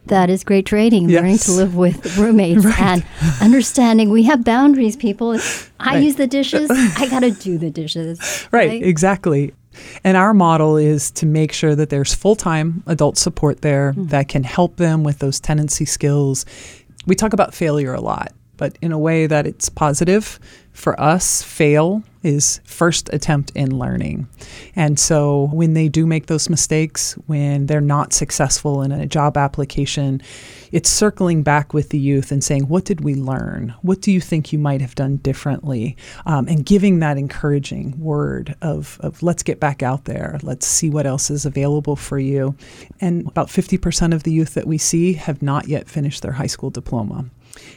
[0.07, 1.21] That is great training, Yes.
[1.21, 2.79] learning to live with roommates Right.
[2.79, 3.03] and
[3.41, 5.33] understanding we have boundaries, people.
[5.33, 6.03] If I Right.
[6.03, 8.19] use the dishes, I got to do the dishes.
[8.51, 9.53] Right, exactly.
[10.03, 14.09] And our model is to make sure that there's full time adult support there mm.
[14.09, 16.45] that can help them with those tenancy skills.
[17.07, 20.39] We talk about failure a lot, but in a way that it's positive.
[20.73, 24.27] For us, fail is first attempt in learning.
[24.75, 29.37] And so when they do make those mistakes, when they're not successful in a job
[29.37, 30.21] application,
[30.71, 33.73] it's circling back with the youth and saying, What did we learn?
[33.81, 35.97] What do you think you might have done differently?
[36.25, 40.39] Um, and giving that encouraging word of, of, let's get back out there.
[40.43, 42.55] Let's see what else is available for you.
[42.99, 46.47] And about 50% of the youth that we see have not yet finished their high
[46.47, 47.25] school diploma.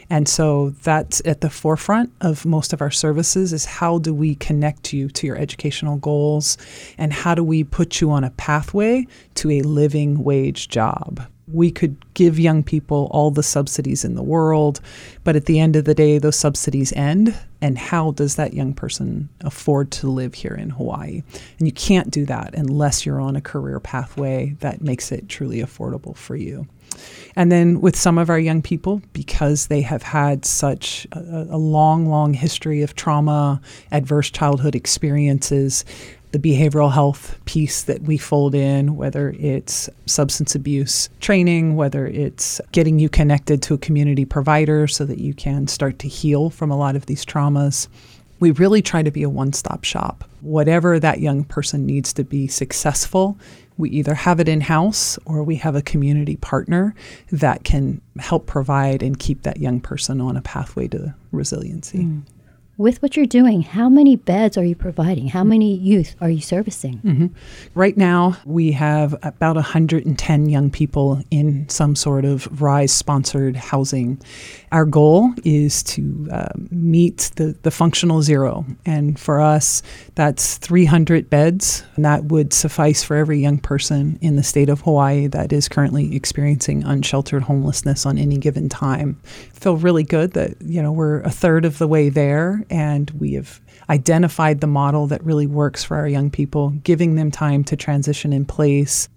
[0.09, 4.35] And so that's at the forefront of most of our services is how do we
[4.35, 6.57] connect you to your educational goals
[6.97, 11.21] and how do we put you on a pathway to a living wage job?
[11.47, 14.81] We could give young people all the subsidies in the world,
[15.23, 17.37] but at the end of the day, those subsidies end.
[17.61, 21.21] And how does that young person afford to live here in Hawaii?
[21.59, 25.59] And you can't do that unless you're on a career pathway that makes it truly
[25.59, 26.67] affordable for you.
[27.35, 31.57] And then with some of our young people, because they have had such a, a
[31.57, 35.85] long, long history of trauma, adverse childhood experiences,
[36.35, 42.59] the behavioral health piece that we fold in, whether it's substance abuse training, whether it's
[42.73, 46.69] getting you connected to a community provider so that you can start to heal from
[46.69, 47.87] a lot of these traumas.
[48.41, 50.25] We really try to be a one stop shop.
[50.41, 53.37] Whatever that young person needs to be successful,
[53.77, 56.95] we either have it in house or we have a community partner
[57.31, 61.99] that can help provide and keep that young person on a pathway to resiliency.
[61.99, 62.23] Mm.
[62.77, 65.29] With what you're doing, how many beds are you providing?
[65.29, 66.99] How many youth are you servicing?
[67.05, 67.29] Mhm.
[67.73, 74.19] Right now, we have about 110 young people in some sort of RISE sponsored housing.
[74.73, 78.65] Our goal is to uh, meet the, the functional zero.
[78.85, 79.81] And for us,
[80.15, 81.85] that's 300 beds.
[81.95, 85.69] And that would suffice for every young person in the state of Hawaii that is
[85.69, 89.17] currently experiencing unsheltered homelessness on any given time.
[89.53, 93.33] Feel really good that, you know, we're a third of the way there and we
[93.33, 97.75] have identified the model that really works for our young people, giving them time to
[97.75, 99.09] transition in place.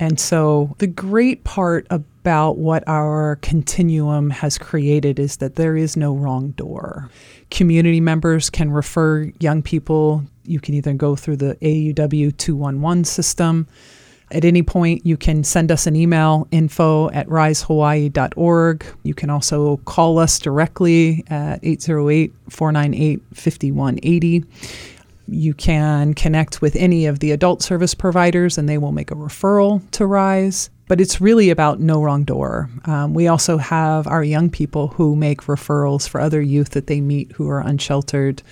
[0.00, 5.96] And so, the great part about what our continuum has created is that there is
[5.96, 7.10] no wrong door.
[7.50, 10.24] Community members can refer young people.
[10.44, 13.66] You can either go through the AUW 211 system.
[14.30, 18.84] At any point, you can send us an email, info at risehawaii.org.
[19.02, 24.44] You can also call us directly at 808 498 5180.
[25.30, 29.14] You can connect with any of the adult service providers and they will make a
[29.14, 30.70] referral to RISE.
[30.88, 32.70] But it's really about no wrong door.
[32.86, 37.02] Um, we also have our young people who make referrals for other youth that they
[37.02, 38.42] meet who are unsheltered.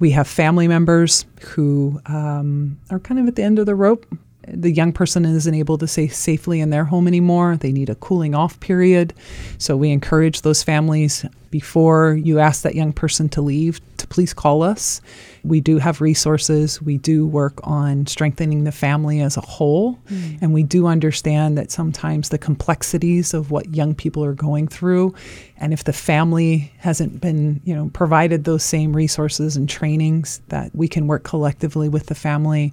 [0.00, 4.06] We have family members who um, are kind of at the end of the rope
[4.48, 7.56] the young person isn't able to stay safely in their home anymore.
[7.56, 9.14] They need a cooling off period.
[9.58, 14.34] So we encourage those families before you ask that young person to leave to please
[14.34, 15.00] call us.
[15.44, 16.82] We do have resources.
[16.82, 19.98] We do work on strengthening the family as a whole.
[20.10, 20.42] Mm.
[20.42, 25.14] And we do understand that sometimes the complexities of what young people are going through
[25.56, 30.74] and if the family hasn't been, you know, provided those same resources and trainings that
[30.74, 32.72] we can work collectively with the family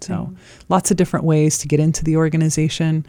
[0.00, 0.34] so, mm-hmm.
[0.68, 3.06] lots of different ways to get into the organization.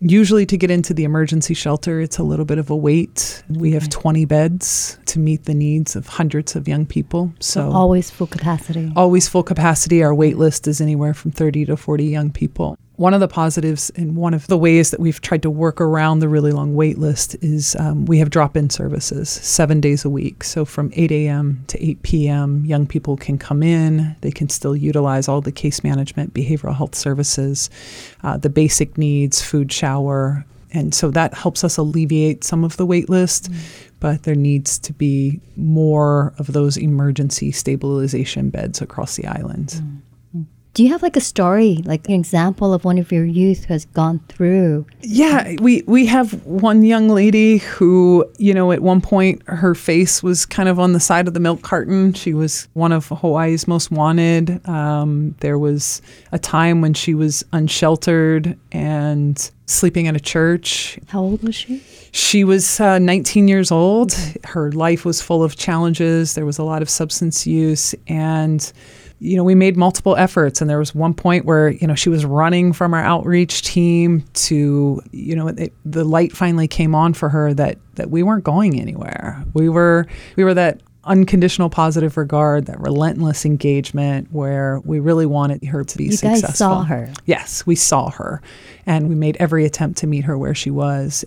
[0.00, 3.44] Usually, to get into the emergency shelter, it's a little bit of a wait.
[3.48, 7.32] We have 20 beds to meet the needs of hundreds of young people.
[7.38, 8.92] So, always full capacity.
[8.96, 10.02] always full capacity.
[10.02, 12.76] Our wait list is anywhere from 30 to 40 young people.
[12.96, 16.18] One of the positives and one of the ways that we've tried to work around
[16.18, 20.10] the really long wait list is um, we have drop in services seven days a
[20.10, 20.44] week.
[20.44, 21.64] So from 8 a.m.
[21.68, 24.14] to 8 p.m., young people can come in.
[24.20, 27.70] They can still utilize all the case management, behavioral health services,
[28.22, 30.44] uh, the basic needs, food, shower.
[30.70, 33.50] And so that helps us alleviate some of the wait list,
[34.00, 39.82] but there needs to be more of those emergency stabilization beds across the island.
[40.74, 43.74] Do you have like a story, like an example of one of your youth who
[43.74, 44.86] has gone through?
[45.02, 50.22] Yeah, we we have one young lady who, you know, at one point her face
[50.22, 52.14] was kind of on the side of the milk carton.
[52.14, 54.66] She was one of Hawaii's most wanted.
[54.66, 56.00] Um, there was
[56.32, 60.98] a time when she was unsheltered and sleeping at a church.
[61.08, 61.82] How old was she?
[62.12, 64.12] She was uh, 19 years old.
[64.44, 66.34] Her life was full of challenges.
[66.34, 68.72] There was a lot of substance use and
[69.22, 72.08] you know, we made multiple efforts, and there was one point where you know she
[72.08, 77.14] was running from our outreach team to you know it, the light finally came on
[77.14, 79.44] for her that that we weren't going anywhere.
[79.54, 85.64] We were we were that unconditional positive regard, that relentless engagement where we really wanted
[85.66, 86.48] her to be you successful.
[86.48, 87.12] guys saw her.
[87.24, 88.42] Yes, we saw her,
[88.86, 91.24] and we made every attempt to meet her where she was.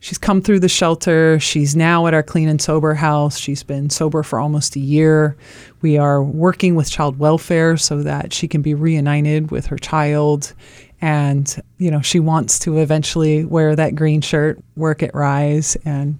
[0.00, 1.40] She's come through the shelter.
[1.40, 3.38] She's now at our clean and sober house.
[3.38, 5.36] She's been sober for almost a year.
[5.82, 10.54] We are working with child welfare so that she can be reunited with her child.
[11.00, 15.76] And, you know, she wants to eventually wear that green shirt, work at Rise.
[15.84, 16.18] And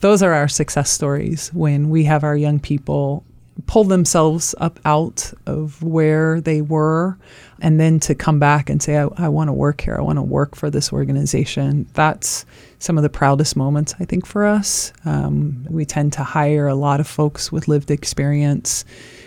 [0.00, 3.24] those are our success stories when we have our young people
[3.68, 7.18] pull themselves up out of where they were
[7.60, 9.94] and then to come back and say, I, I want to work here.
[9.94, 11.86] I want to work for this organization.
[11.92, 12.46] That's
[12.78, 14.92] some of the proudest moments, I think, for us.
[15.04, 18.86] Um, we tend to hire a lot of folks with lived experience.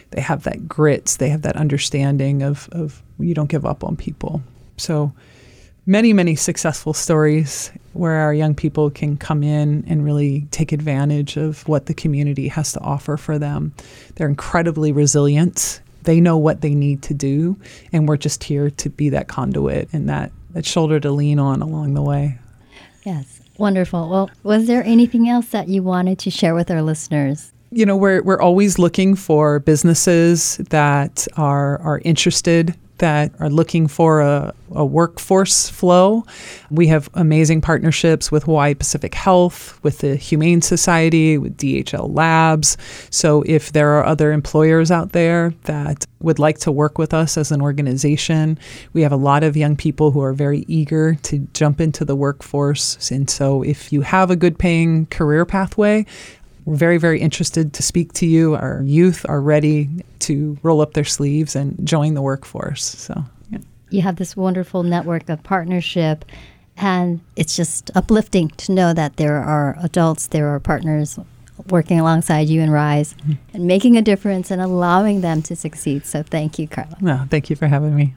[0.10, 3.96] They have that grit, they have that understanding of, of you don't give up on
[3.96, 4.42] people.
[4.76, 5.14] So,
[5.86, 11.38] many, many successful stories where our young people can come in and really take advantage
[11.38, 13.74] of what the community has to offer for them.
[14.16, 15.82] They're incredibly resilient.
[16.04, 17.58] They know what they need to do,
[17.92, 21.62] and we're just here to be that conduit and that, that shoulder to lean on
[21.62, 22.40] along the way.
[23.06, 24.10] Yes, wonderful.
[24.10, 27.52] Well, was there anything else that you wanted to share with our listeners?
[27.74, 33.88] you know we're we're always looking for businesses that are are interested that are looking
[33.88, 36.24] for a, a workforce flow.
[36.70, 42.78] We have amazing partnerships with Hawaii Pacific Health, with the Humane Society, with DHL Labs.
[43.10, 47.38] So if there are other employers out there that would like to work with us
[47.38, 48.60] as an organization,
[48.94, 52.16] we have a lot of young people who are very eager to jump into the
[52.16, 53.10] workforce.
[53.10, 56.06] And so if you have a good paying career pathway,
[56.66, 58.56] we're very, very interested to speak to you.
[58.56, 59.90] Our youth are ready
[60.20, 62.84] to roll up their sleeves and join the workforce.
[62.84, 63.60] So, yeah.
[63.90, 66.26] You have this wonderful network of partnership,
[66.78, 71.18] and it's just uplifting to know that there are adults, there are partners
[71.68, 73.34] working alongside you and Rise mm-hmm.
[73.54, 76.06] and making a difference and allowing them to succeed.
[76.06, 76.98] So, thank you, Carla.
[77.02, 78.14] No, thank you for having me.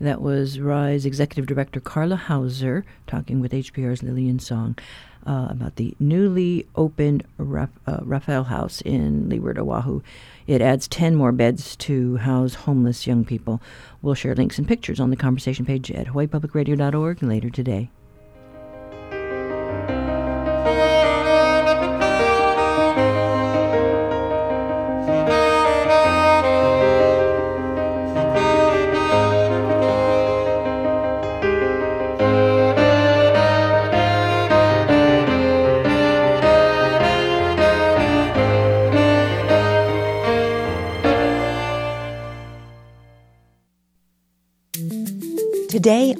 [0.00, 4.78] That was Rise Executive Director Carla Houser talking with HPR's Lillian Tsang
[5.26, 10.00] uh, about the newly opened Raf- uh, Raphael House in Leeward, Oahu.
[10.46, 13.60] It adds 10 more beds to house homeless young people.
[14.02, 17.90] We'll share links and pictures on the conversation page at hawaiipublicradio.org later today.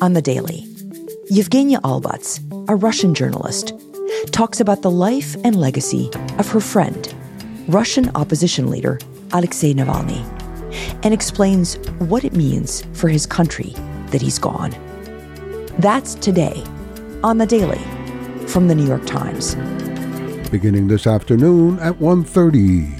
[0.00, 0.62] On The Daily,
[1.30, 3.74] Yevgenia Albats, a Russian journalist,
[4.32, 7.14] talks about the life and legacy of her friend,
[7.68, 8.98] Russian opposition leader
[9.32, 10.24] Alexei Navalny,
[11.04, 13.74] and explains what it means for his country
[14.08, 14.74] that he's gone.
[15.78, 16.62] That's today
[17.22, 17.84] on The Daily
[18.46, 19.54] from the New York Times.
[20.50, 22.99] Beginning this afternoon at 1:30.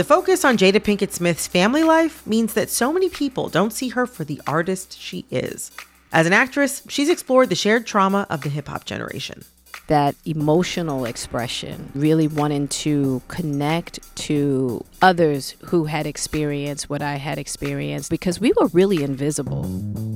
[0.00, 3.90] The focus on Jada Pinkett Smith's family life means that so many people don't see
[3.90, 5.70] her for the artist she is.
[6.10, 9.44] As an actress, she's explored the shared trauma of the hip hop generation.
[9.88, 13.98] That emotional expression, really wanting to connect
[14.28, 19.64] to others who had experienced what I had experienced because we were really invisible.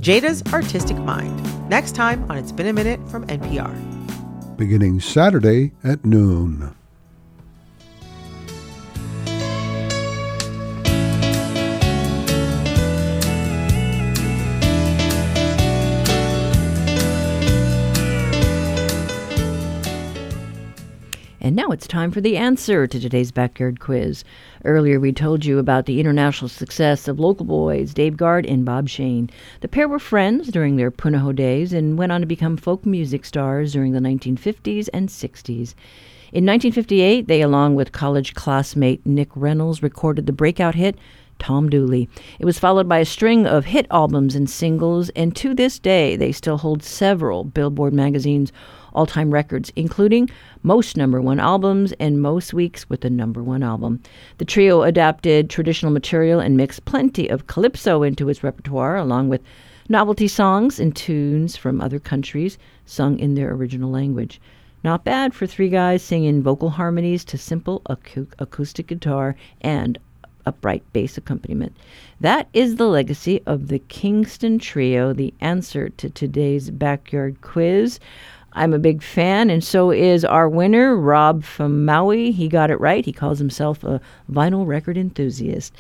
[0.01, 1.69] Jada's artistic mind.
[1.69, 4.57] Next time on It's Been a Minute from NPR.
[4.57, 6.75] Beginning Saturday at noon.
[21.75, 24.23] It's time for the answer to today's backyard quiz.
[24.65, 28.89] Earlier, we told you about the international success of local boys Dave Guard and Bob
[28.89, 29.29] Shane.
[29.61, 33.25] The pair were friends during their Punahou days and went on to become folk music
[33.25, 35.75] stars during the 1950s and 60s.
[36.33, 40.97] In 1958, they, along with college classmate Nick Reynolds, recorded the breakout hit
[41.41, 42.09] Tom Dooley.
[42.39, 46.15] It was followed by a string of hit albums and singles, and to this day,
[46.15, 48.53] they still hold several Billboard magazine's
[48.95, 50.31] all time records, including
[50.63, 54.01] most number one albums and most weeks with a number one album.
[54.39, 59.43] The trio adapted traditional material and mixed plenty of calypso into its repertoire, along with
[59.89, 64.41] novelty songs and tunes from other countries sung in their original language.
[64.83, 69.99] Not bad for three guys singing vocal harmonies to simple acoustic guitar and
[70.47, 71.75] upright bass accompaniment.
[72.21, 77.99] That is the legacy of the Kingston Trio, the answer to today's backyard quiz.
[78.55, 82.31] I'm a big fan, and so is our winner, Rob from Maui.
[82.31, 83.05] He got it right.
[83.05, 84.01] He calls himself a
[84.31, 85.75] vinyl record enthusiast.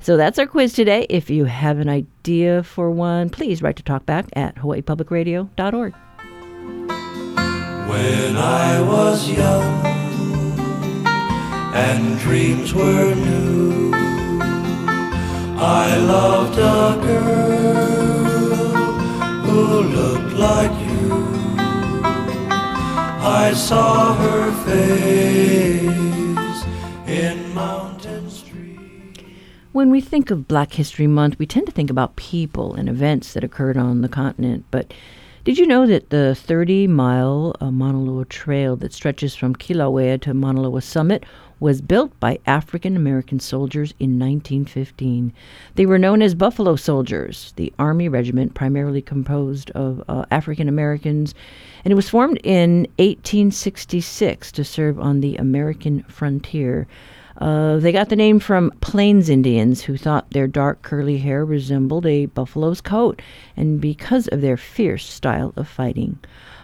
[0.00, 1.06] So that's our quiz today.
[1.10, 5.94] If you have an idea for one, please write to talkback at hawaiipublicradio.org.
[7.88, 9.86] When I was young
[11.74, 13.92] and dreams were new,
[15.60, 18.68] I loved a girl
[19.42, 20.87] who looked like you.
[23.28, 25.84] I saw her face
[27.06, 29.22] in Mountain Street.
[29.72, 33.34] When we think of Black History Month, we tend to think about people and events
[33.34, 34.64] that occurred on the continent.
[34.70, 34.94] But
[35.44, 40.20] did you know that the 30 mile uh, Mauna Loa Trail that stretches from Kilauea
[40.22, 41.24] to Mauna Loa Summit
[41.60, 45.32] was built by African American soldiers in 1915.
[45.74, 51.34] They were known as Buffalo Soldiers, the Army regiment primarily composed of uh, African Americans,
[51.84, 56.86] and it was formed in 1866 to serve on the American frontier.
[57.38, 62.04] Uh, they got the name from Plains Indians who thought their dark curly hair resembled
[62.04, 63.22] a buffalo's coat,
[63.56, 66.18] and because of their fierce style of fighting.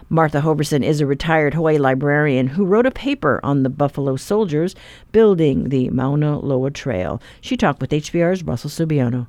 [0.09, 4.75] Martha Hoverson is a retired Hawaii librarian who wrote a paper on the Buffalo Soldiers
[5.11, 7.19] building the Mauna Loa Trail.
[7.41, 9.25] She talked with HPR's Russell Subiono.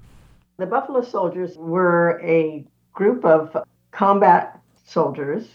[0.59, 2.63] The Buffalo Soldiers were a
[2.93, 3.57] group of
[3.91, 5.49] combat soldiers.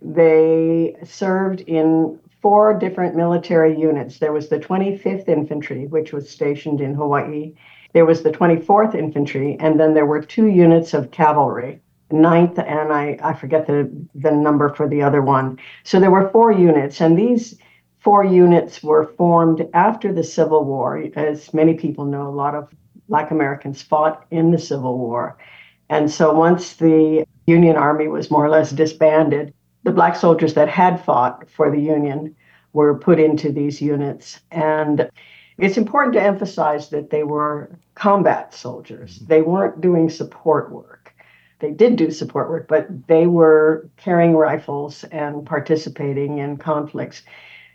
[0.00, 4.20] They served in four different military units.
[4.20, 7.54] There was the 25th Infantry, which was stationed in Hawaii.
[7.92, 11.80] There was the 24th Infantry, and then there were two units of cavalry
[12.14, 15.58] ninth and I, I forget the, the number for the other one.
[15.82, 17.58] So there were four units, and these
[17.98, 21.02] four units were formed after the Civil War.
[21.16, 22.68] As many people know, a lot of
[23.08, 25.36] Black Americans fought in the Civil War.
[25.90, 29.52] And so once the Union Army was more or less disbanded,
[29.82, 32.34] the black soldiers that had fought for the Union
[32.72, 34.40] were put into these units.
[34.50, 35.10] And
[35.58, 39.16] it's important to emphasize that they were combat soldiers.
[39.16, 39.26] Mm-hmm.
[39.26, 40.93] They weren't doing support work
[41.64, 47.22] they did do support work, but they were carrying rifles and participating in conflicts.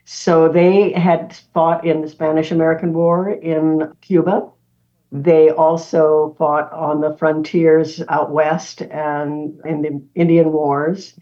[0.05, 4.47] So they had fought in the Spanish American War in Cuba.
[5.11, 11.15] They also fought on the frontiers out west and in the Indian Wars.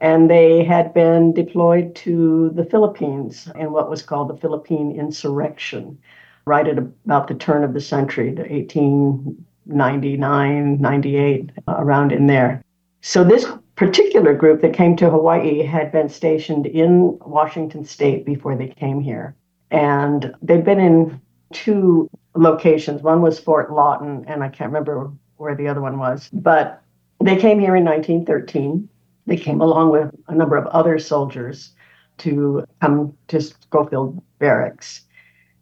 [0.00, 5.98] And they had been deployed to the Philippines in what was called the Philippine Insurrection,
[6.46, 12.26] right at about the turn of the century, the 18 99, 98, uh, around in
[12.26, 12.62] there.
[13.00, 13.46] So this
[13.76, 19.00] particular group that came to Hawaii had been stationed in Washington state before they came
[19.00, 19.36] here.
[19.70, 21.20] And they'd been in
[21.52, 23.02] two locations.
[23.02, 26.28] One was Fort Lawton, and I can't remember where the other one was.
[26.32, 26.82] But
[27.22, 28.88] they came here in 1913.
[29.26, 31.72] They came along with a number of other soldiers
[32.18, 35.02] to come to Schofield Barracks.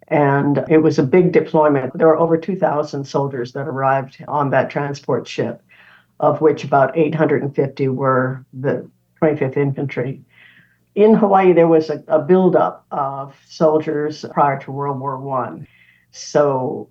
[0.09, 1.97] And it was a big deployment.
[1.97, 5.63] There were over 2,000 soldiers that arrived on that transport ship,
[6.21, 8.89] of which about 850 were the
[9.21, 10.23] 25th Infantry.
[10.95, 15.67] In Hawaii, there was a, a buildup of soldiers prior to World War One.
[16.13, 16.89] So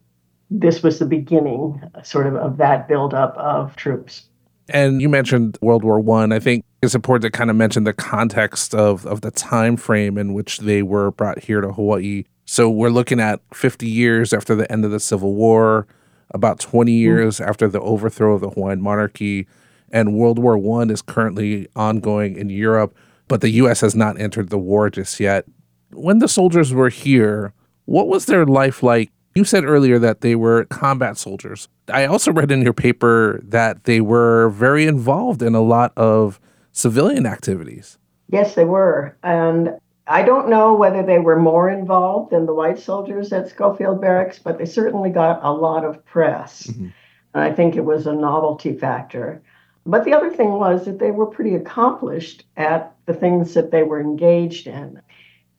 [0.51, 4.27] this was the beginning, sort of, of that buildup of troops.
[4.69, 6.31] And you mentioned World War One.
[6.31, 6.35] I.
[6.35, 10.17] I think it's important to kind of mention the context of, of the time frame
[10.17, 12.25] in which they were brought here to Hawaii.
[12.45, 15.87] So we're looking at 50 years after the end of the Civil War,
[16.31, 16.97] about 20 hmm.
[16.97, 17.47] years mm.
[17.47, 19.47] after the overthrow of the Hawaiian monarchy,
[19.91, 22.95] and World War One is currently ongoing in Europe,
[23.27, 23.81] but the U.S.
[23.81, 25.45] has not entered the war just yet.
[25.91, 27.53] When the soldiers were here,
[27.85, 29.11] what was their life like?
[29.35, 31.67] You said earlier that they were combat soldiers.
[31.89, 36.39] I also read in your paper that they were very involved in a lot of
[36.71, 37.97] civilian activities.
[38.31, 39.15] Yes, they were.
[39.23, 39.77] And
[40.07, 44.37] I don't know whether they were more involved than the white soldiers at Schofield Barracks,
[44.37, 46.67] but they certainly got a lot of press.
[46.67, 46.87] Mm-hmm.
[47.33, 49.41] And I think it was a novelty factor.
[49.85, 53.83] But the other thing was that they were pretty accomplished at the things that they
[53.83, 55.01] were engaged in.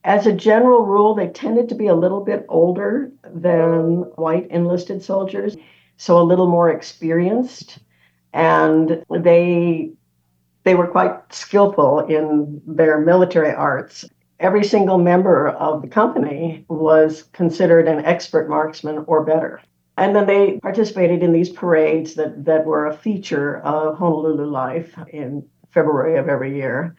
[0.04, 5.02] As a general rule, they tended to be a little bit older than white enlisted
[5.02, 5.56] soldiers,
[5.96, 7.80] so a little more experienced.
[8.32, 9.90] And they
[10.62, 14.04] they were quite skillful in their military arts.
[14.38, 19.60] Every single member of the company was considered an expert marksman or better.
[19.96, 24.94] And then they participated in these parades that, that were a feature of Honolulu life
[25.08, 26.94] in February of every year.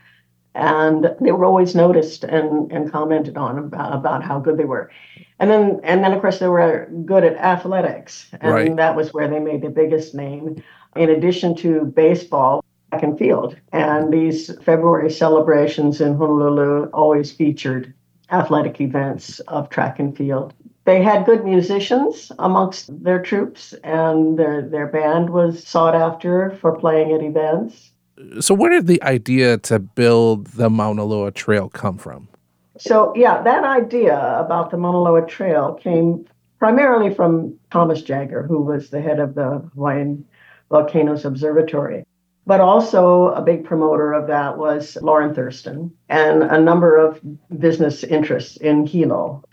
[0.56, 4.90] And they were always noticed and, and commented on about, about how good they were.
[5.38, 8.28] And then and then of course they were good at athletics.
[8.42, 8.76] And Right.
[8.76, 10.64] that was where they made the biggest name.
[10.96, 13.56] In addition to baseball, and field.
[13.74, 17.94] And these February celebrations in Honolulu always featured
[18.32, 20.54] athletic events of track and field.
[20.86, 26.78] They had good musicians amongst their troops, and their, their band was sought after for
[26.78, 27.92] playing at events.
[28.40, 32.30] So, where did the idea to build the Mauna Loa Trail come from?
[32.78, 36.26] So, yeah, that idea about the Mauna Loa Trail came
[36.58, 40.26] primarily from Thomas Jaggar, who was the head of the Hawaiian
[40.70, 42.06] Volcanoes Observatory.
[42.48, 47.20] But also, a big promoter of that was Lorrin Thurston and a number of
[47.60, 49.44] business interests in Hilo.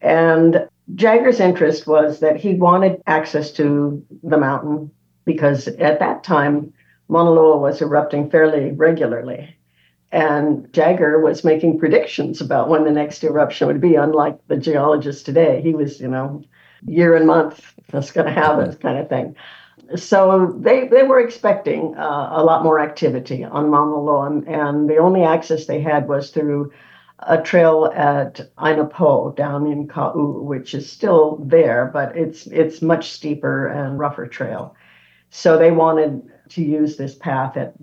[0.00, 4.90] And Jaggar's interest was that he wanted access to the mountain
[5.24, 6.72] because at that time,
[7.06, 9.56] Mauna Loa was erupting fairly regularly.
[10.10, 15.22] And Jaggar was making predictions about when the next eruption would be, unlike the geologists
[15.22, 15.62] today.
[15.62, 16.42] He was, you know,
[16.84, 19.36] year and month that's going to happen kind of thing.
[19.96, 24.88] So they, they were expecting uh, a lot more activity on Mauna Loa, and, and
[24.88, 26.72] the only access they had was through
[27.26, 32.82] a trail at Aina Po down in Ka'u, which is still there, but it's it's
[32.82, 34.74] much steeper and rougher trail.
[35.30, 37.74] So they wanted to use this path that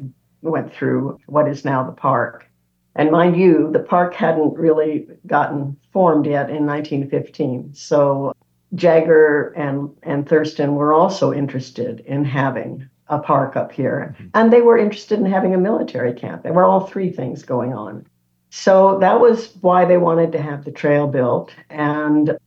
[0.42, 2.50] went through what is now the park.
[2.96, 7.74] And mind you, the park hadn't really gotten formed yet in 1915.
[7.74, 8.34] So
[8.76, 14.16] Jaggar and, and Thurston were also interested in having a park up here.
[14.16, 14.28] Mm-hmm.
[14.36, 16.44] And they were interested in having a military camp.
[16.44, 18.06] There were all three things going on.
[18.52, 21.54] So that was why they wanted to have the trail built.
[21.70, 22.38] And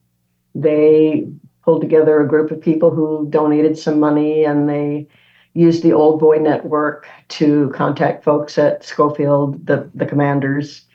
[0.55, 1.27] they
[1.65, 5.09] pulled together a group of people who donated some money and they
[5.55, 10.87] used the old boy network to contact folks at Schofield, the, the commanders,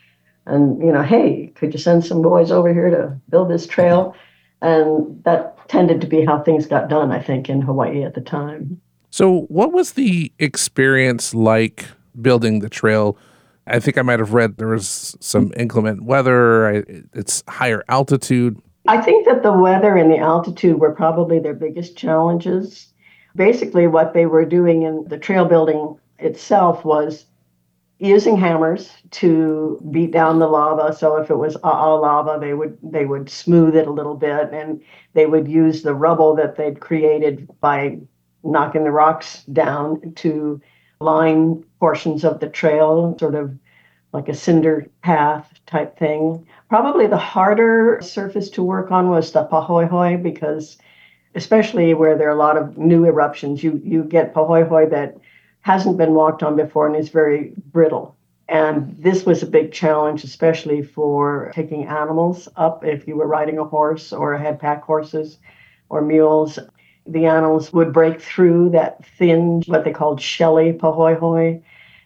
[0.48, 4.16] and you know, hey, could you send some boys over here to build this trail?
[4.60, 8.20] And that tended to be how things got done, I think, in Hawaii at the
[8.20, 8.80] time.
[9.10, 11.86] So, what was the experience like
[12.20, 13.16] building the trail?
[13.66, 16.68] I think I might have read there was some inclement weather.
[16.68, 16.84] I,
[17.14, 18.60] it's higher altitude.
[18.86, 22.88] I think that the weather and the altitude were probably their biggest challenges.
[23.36, 27.26] Basically, what they were doing in the trail building itself was
[27.98, 30.94] using hammers to beat down the lava.
[30.94, 34.50] So if it was all lava, they would they would smooth it a little bit,
[34.52, 34.82] and
[35.14, 37.98] they would use the rubble that they'd created by
[38.44, 40.60] knocking the rocks down to
[41.00, 43.56] line portions of the trail, sort of
[44.12, 46.46] like a cinder path type thing.
[46.68, 50.78] Probably the harder surface to work on was the pahoehoe because
[51.34, 55.16] especially where there are a lot of new eruptions, you you get pahoehoe that
[55.60, 58.16] hasn't been walked on before and is very brittle.
[58.48, 62.84] And this was a big challenge, especially for taking animals up.
[62.84, 65.38] If you were riding a horse or had pack horses
[65.90, 66.58] or mules,
[67.06, 71.60] the animals would break through that thin, what they called shelly pahoehoe,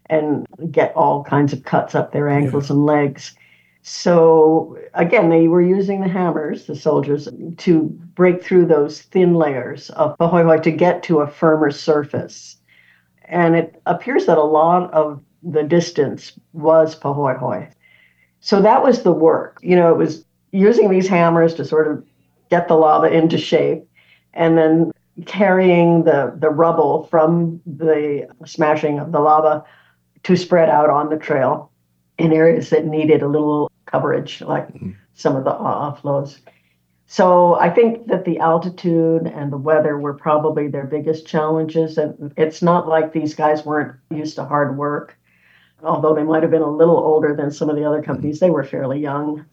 [0.07, 3.35] and get all kinds of cuts up their ankles and legs.
[3.83, 7.29] So again, they were using the hammers, the soldiers,
[7.59, 7.83] to
[8.15, 12.57] break through those thin layers of pahoehoe to get to a firmer surface.
[13.27, 17.69] And it appears that a lot of the distance was pahoehoe.
[18.41, 19.59] So that was the work.
[19.63, 22.05] You know, it was using these hammers to sort of
[22.51, 23.85] get the lava into shape
[24.35, 24.93] and then
[25.27, 29.65] carrying the, the rubble from the smashing of the lava
[30.25, 31.71] to spread out on the trail
[32.19, 34.91] in areas that needed a little coverage, like mm-hmm.
[35.15, 36.39] some of the offloads.
[37.13, 41.99] So I think that the altitude and the weather were probably their biggest challenges.
[41.99, 45.19] And it's not like these guys weren't used to hard work,
[45.83, 48.07] although they might have been a little older than some of the other mm-hmm.
[48.07, 48.41] companies.
[48.41, 49.45] They were fairly young.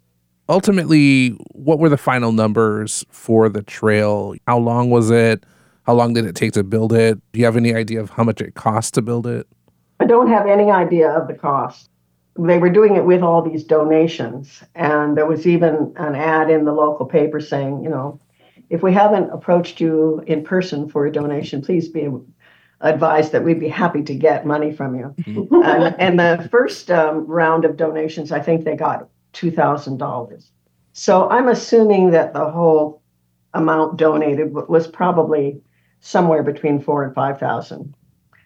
[0.47, 4.35] Ultimately, what were the final numbers for the trail?
[4.47, 5.43] How long was it?
[5.83, 7.19] How long did it take to build it?
[7.33, 9.45] Do you have any idea of how much it cost to build it?
[9.99, 11.89] I don't have any idea of the cost.
[12.39, 14.63] They were doing it with all these donations.
[14.75, 18.19] And there was even an ad in the local paper saying, you know,
[18.69, 22.07] if we haven't approached you in person for a donation, please be
[22.81, 25.13] advised that we'd be happy to get money from you.
[25.25, 30.49] and, and the first um, round of donations, I think they got $2,000.
[30.93, 33.01] So I'm assuming that the whole
[33.53, 35.61] amount donated was probably
[35.99, 37.93] somewhere between four and 5,000.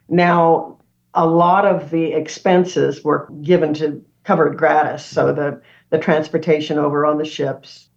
[0.10, 0.78] Now,
[1.14, 5.06] a lot of the expenses were given to covered gratis.
[5.06, 7.90] So the, the transportation over on the ships,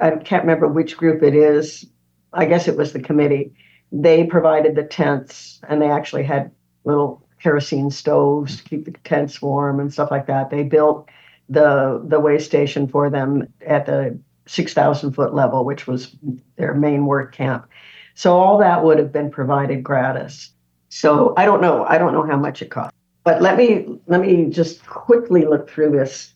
[0.00, 1.86] I can't remember which group it is.
[2.32, 3.54] I guess it was the committee.
[3.90, 6.50] They provided the tents and they actually had
[6.84, 10.50] little kerosene stoves to keep the tents warm and stuff like that.
[10.50, 11.08] They built
[11.48, 16.14] the the way station for them at the 6,000 foot level, which was
[16.56, 17.68] their main work camp.
[18.14, 20.50] So all that would have been provided gratis.
[20.88, 21.84] So I don't know.
[21.84, 22.94] I don't know how much it cost.
[23.24, 26.34] But let me let me just quickly look through this.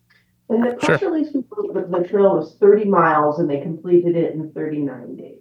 [0.48, 4.34] And the press release was the, the trail was 30 miles and they completed it
[4.34, 5.38] in 39 days.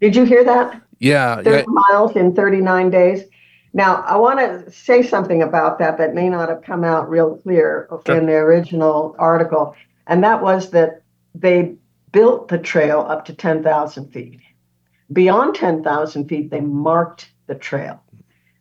[0.00, 0.82] Did you hear that?
[0.98, 1.42] Yeah.
[1.42, 3.24] 30 miles in 39 days.
[3.72, 7.36] Now, I want to say something about that that may not have come out real
[7.36, 8.16] clear Sure.
[8.16, 9.74] in the original article,
[10.06, 11.02] and that was that
[11.34, 11.76] they
[12.12, 14.40] built the trail up to 10,000 feet.
[15.12, 18.02] Beyond 10,000 feet, they marked the trail.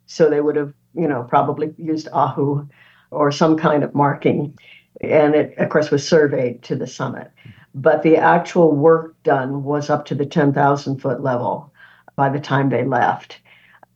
[0.07, 2.67] So they would have, you know, probably used Ahu
[3.11, 4.57] or some kind of marking.
[5.01, 7.31] And it, of course, was surveyed to the summit.
[7.73, 11.73] But the actual work done was up to the 10,000 foot level
[12.15, 13.39] by the time they left.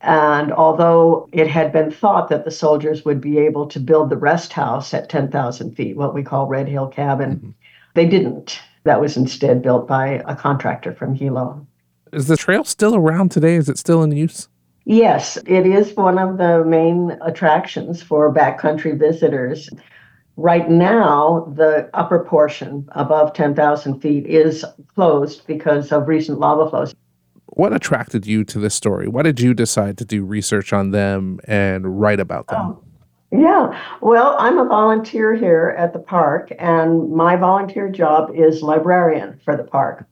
[0.02, 4.16] And although it had been thought that the soldiers would be able to build the
[4.16, 7.50] rest house at 10,000 feet, what we call Red Hill Cabin, mm-hmm.
[7.94, 8.60] they didn't.
[8.84, 11.66] That was instead built by a contractor from Hilo.
[12.12, 13.56] Is the trail still around today?
[13.56, 14.48] Is it still in use?
[14.90, 19.70] Yes, it is one of the main attractions for backcountry visitors.
[20.36, 24.64] Right now, the upper portion above 10,000 feet is
[24.96, 26.92] closed because of recent lava flows.
[27.50, 29.06] What attracted you to this story?
[29.06, 32.60] Why did you decide to do research on them and write about them?
[32.60, 32.82] Oh,
[33.30, 39.38] yeah, well, I'm a volunteer here at the park, and my volunteer job is librarian
[39.44, 40.04] for the park.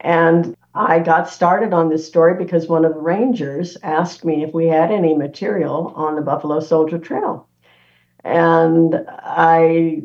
[0.00, 4.52] And I got started on this story because one of the rangers asked me if
[4.52, 7.48] we had any material on the Buffalo Soldier Trail.
[8.24, 10.02] And I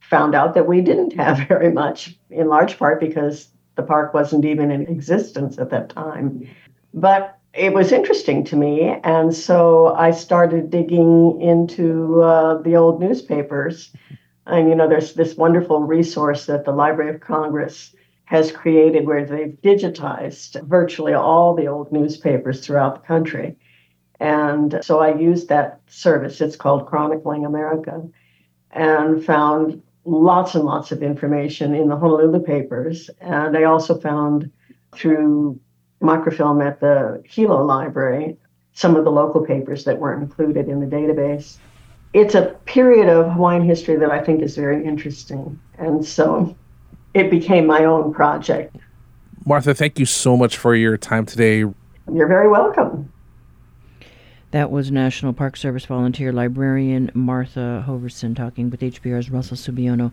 [0.00, 4.44] found out that we didn't have very much, in large part because the park wasn't
[4.44, 6.48] even in existence at that time.
[6.92, 8.96] But it was interesting to me.
[9.02, 13.92] And so I started digging into uh, the old newspapers.
[14.46, 17.94] And, you know, there's this wonderful resource that the Library of Congress
[18.24, 23.56] has created where they've digitized virtually all the old newspapers throughout the country.
[24.20, 26.40] And so I used that service.
[26.40, 28.02] It's called Chronicling America
[28.70, 33.10] and found lots and lots of information in the Honolulu papers.
[33.20, 34.50] And I also found
[34.94, 35.60] through
[36.00, 38.36] microfilm at the Hilo Library
[38.72, 41.58] some of the local papers that weren't included in the database.
[42.12, 45.58] It's a period of Hawaiian history that I think is very interesting.
[45.78, 46.56] And so
[47.14, 48.76] it became my own project.
[49.46, 51.58] Martha, thank you so much for your time today.
[51.58, 53.10] You're very welcome.
[54.50, 60.12] That was National Park Service volunteer librarian Martha Hoverson talking with HPR's Russell Subiono.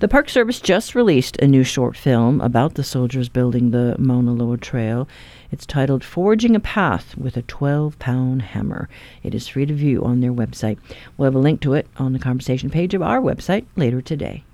[0.00, 4.32] The Park Service just released a new short film about the soldiers building the Mauna
[4.32, 5.08] Loa Trail.
[5.50, 8.90] It's titled Forging a Path with a 12 Pound Hammer.
[9.22, 10.76] It is free to view on their website.
[11.16, 14.44] We'll have a link to it on the conversation page of our website later today.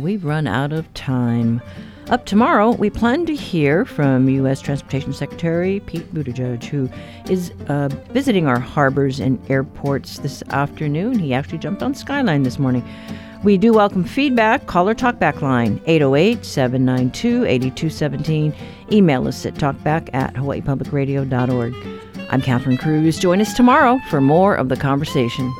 [0.00, 1.62] We've run out of time.
[2.08, 4.60] Up tomorrow, we plan to hear from U.S.
[4.60, 6.88] Transportation Secretary Pete Buttigieg, who
[7.30, 11.18] is uh, visiting our harbors and airports this afternoon.
[11.18, 12.82] He actually jumped on Skyline this morning.
[13.44, 14.66] We do welcome feedback.
[14.66, 18.54] Call our talkback line, 808 792 8217.
[18.90, 21.74] Email us at talkback at hawaiipublicradio.org.
[22.28, 23.18] I'm Catherine Cruz.
[23.18, 25.52] Join us tomorrow for more of the conversation.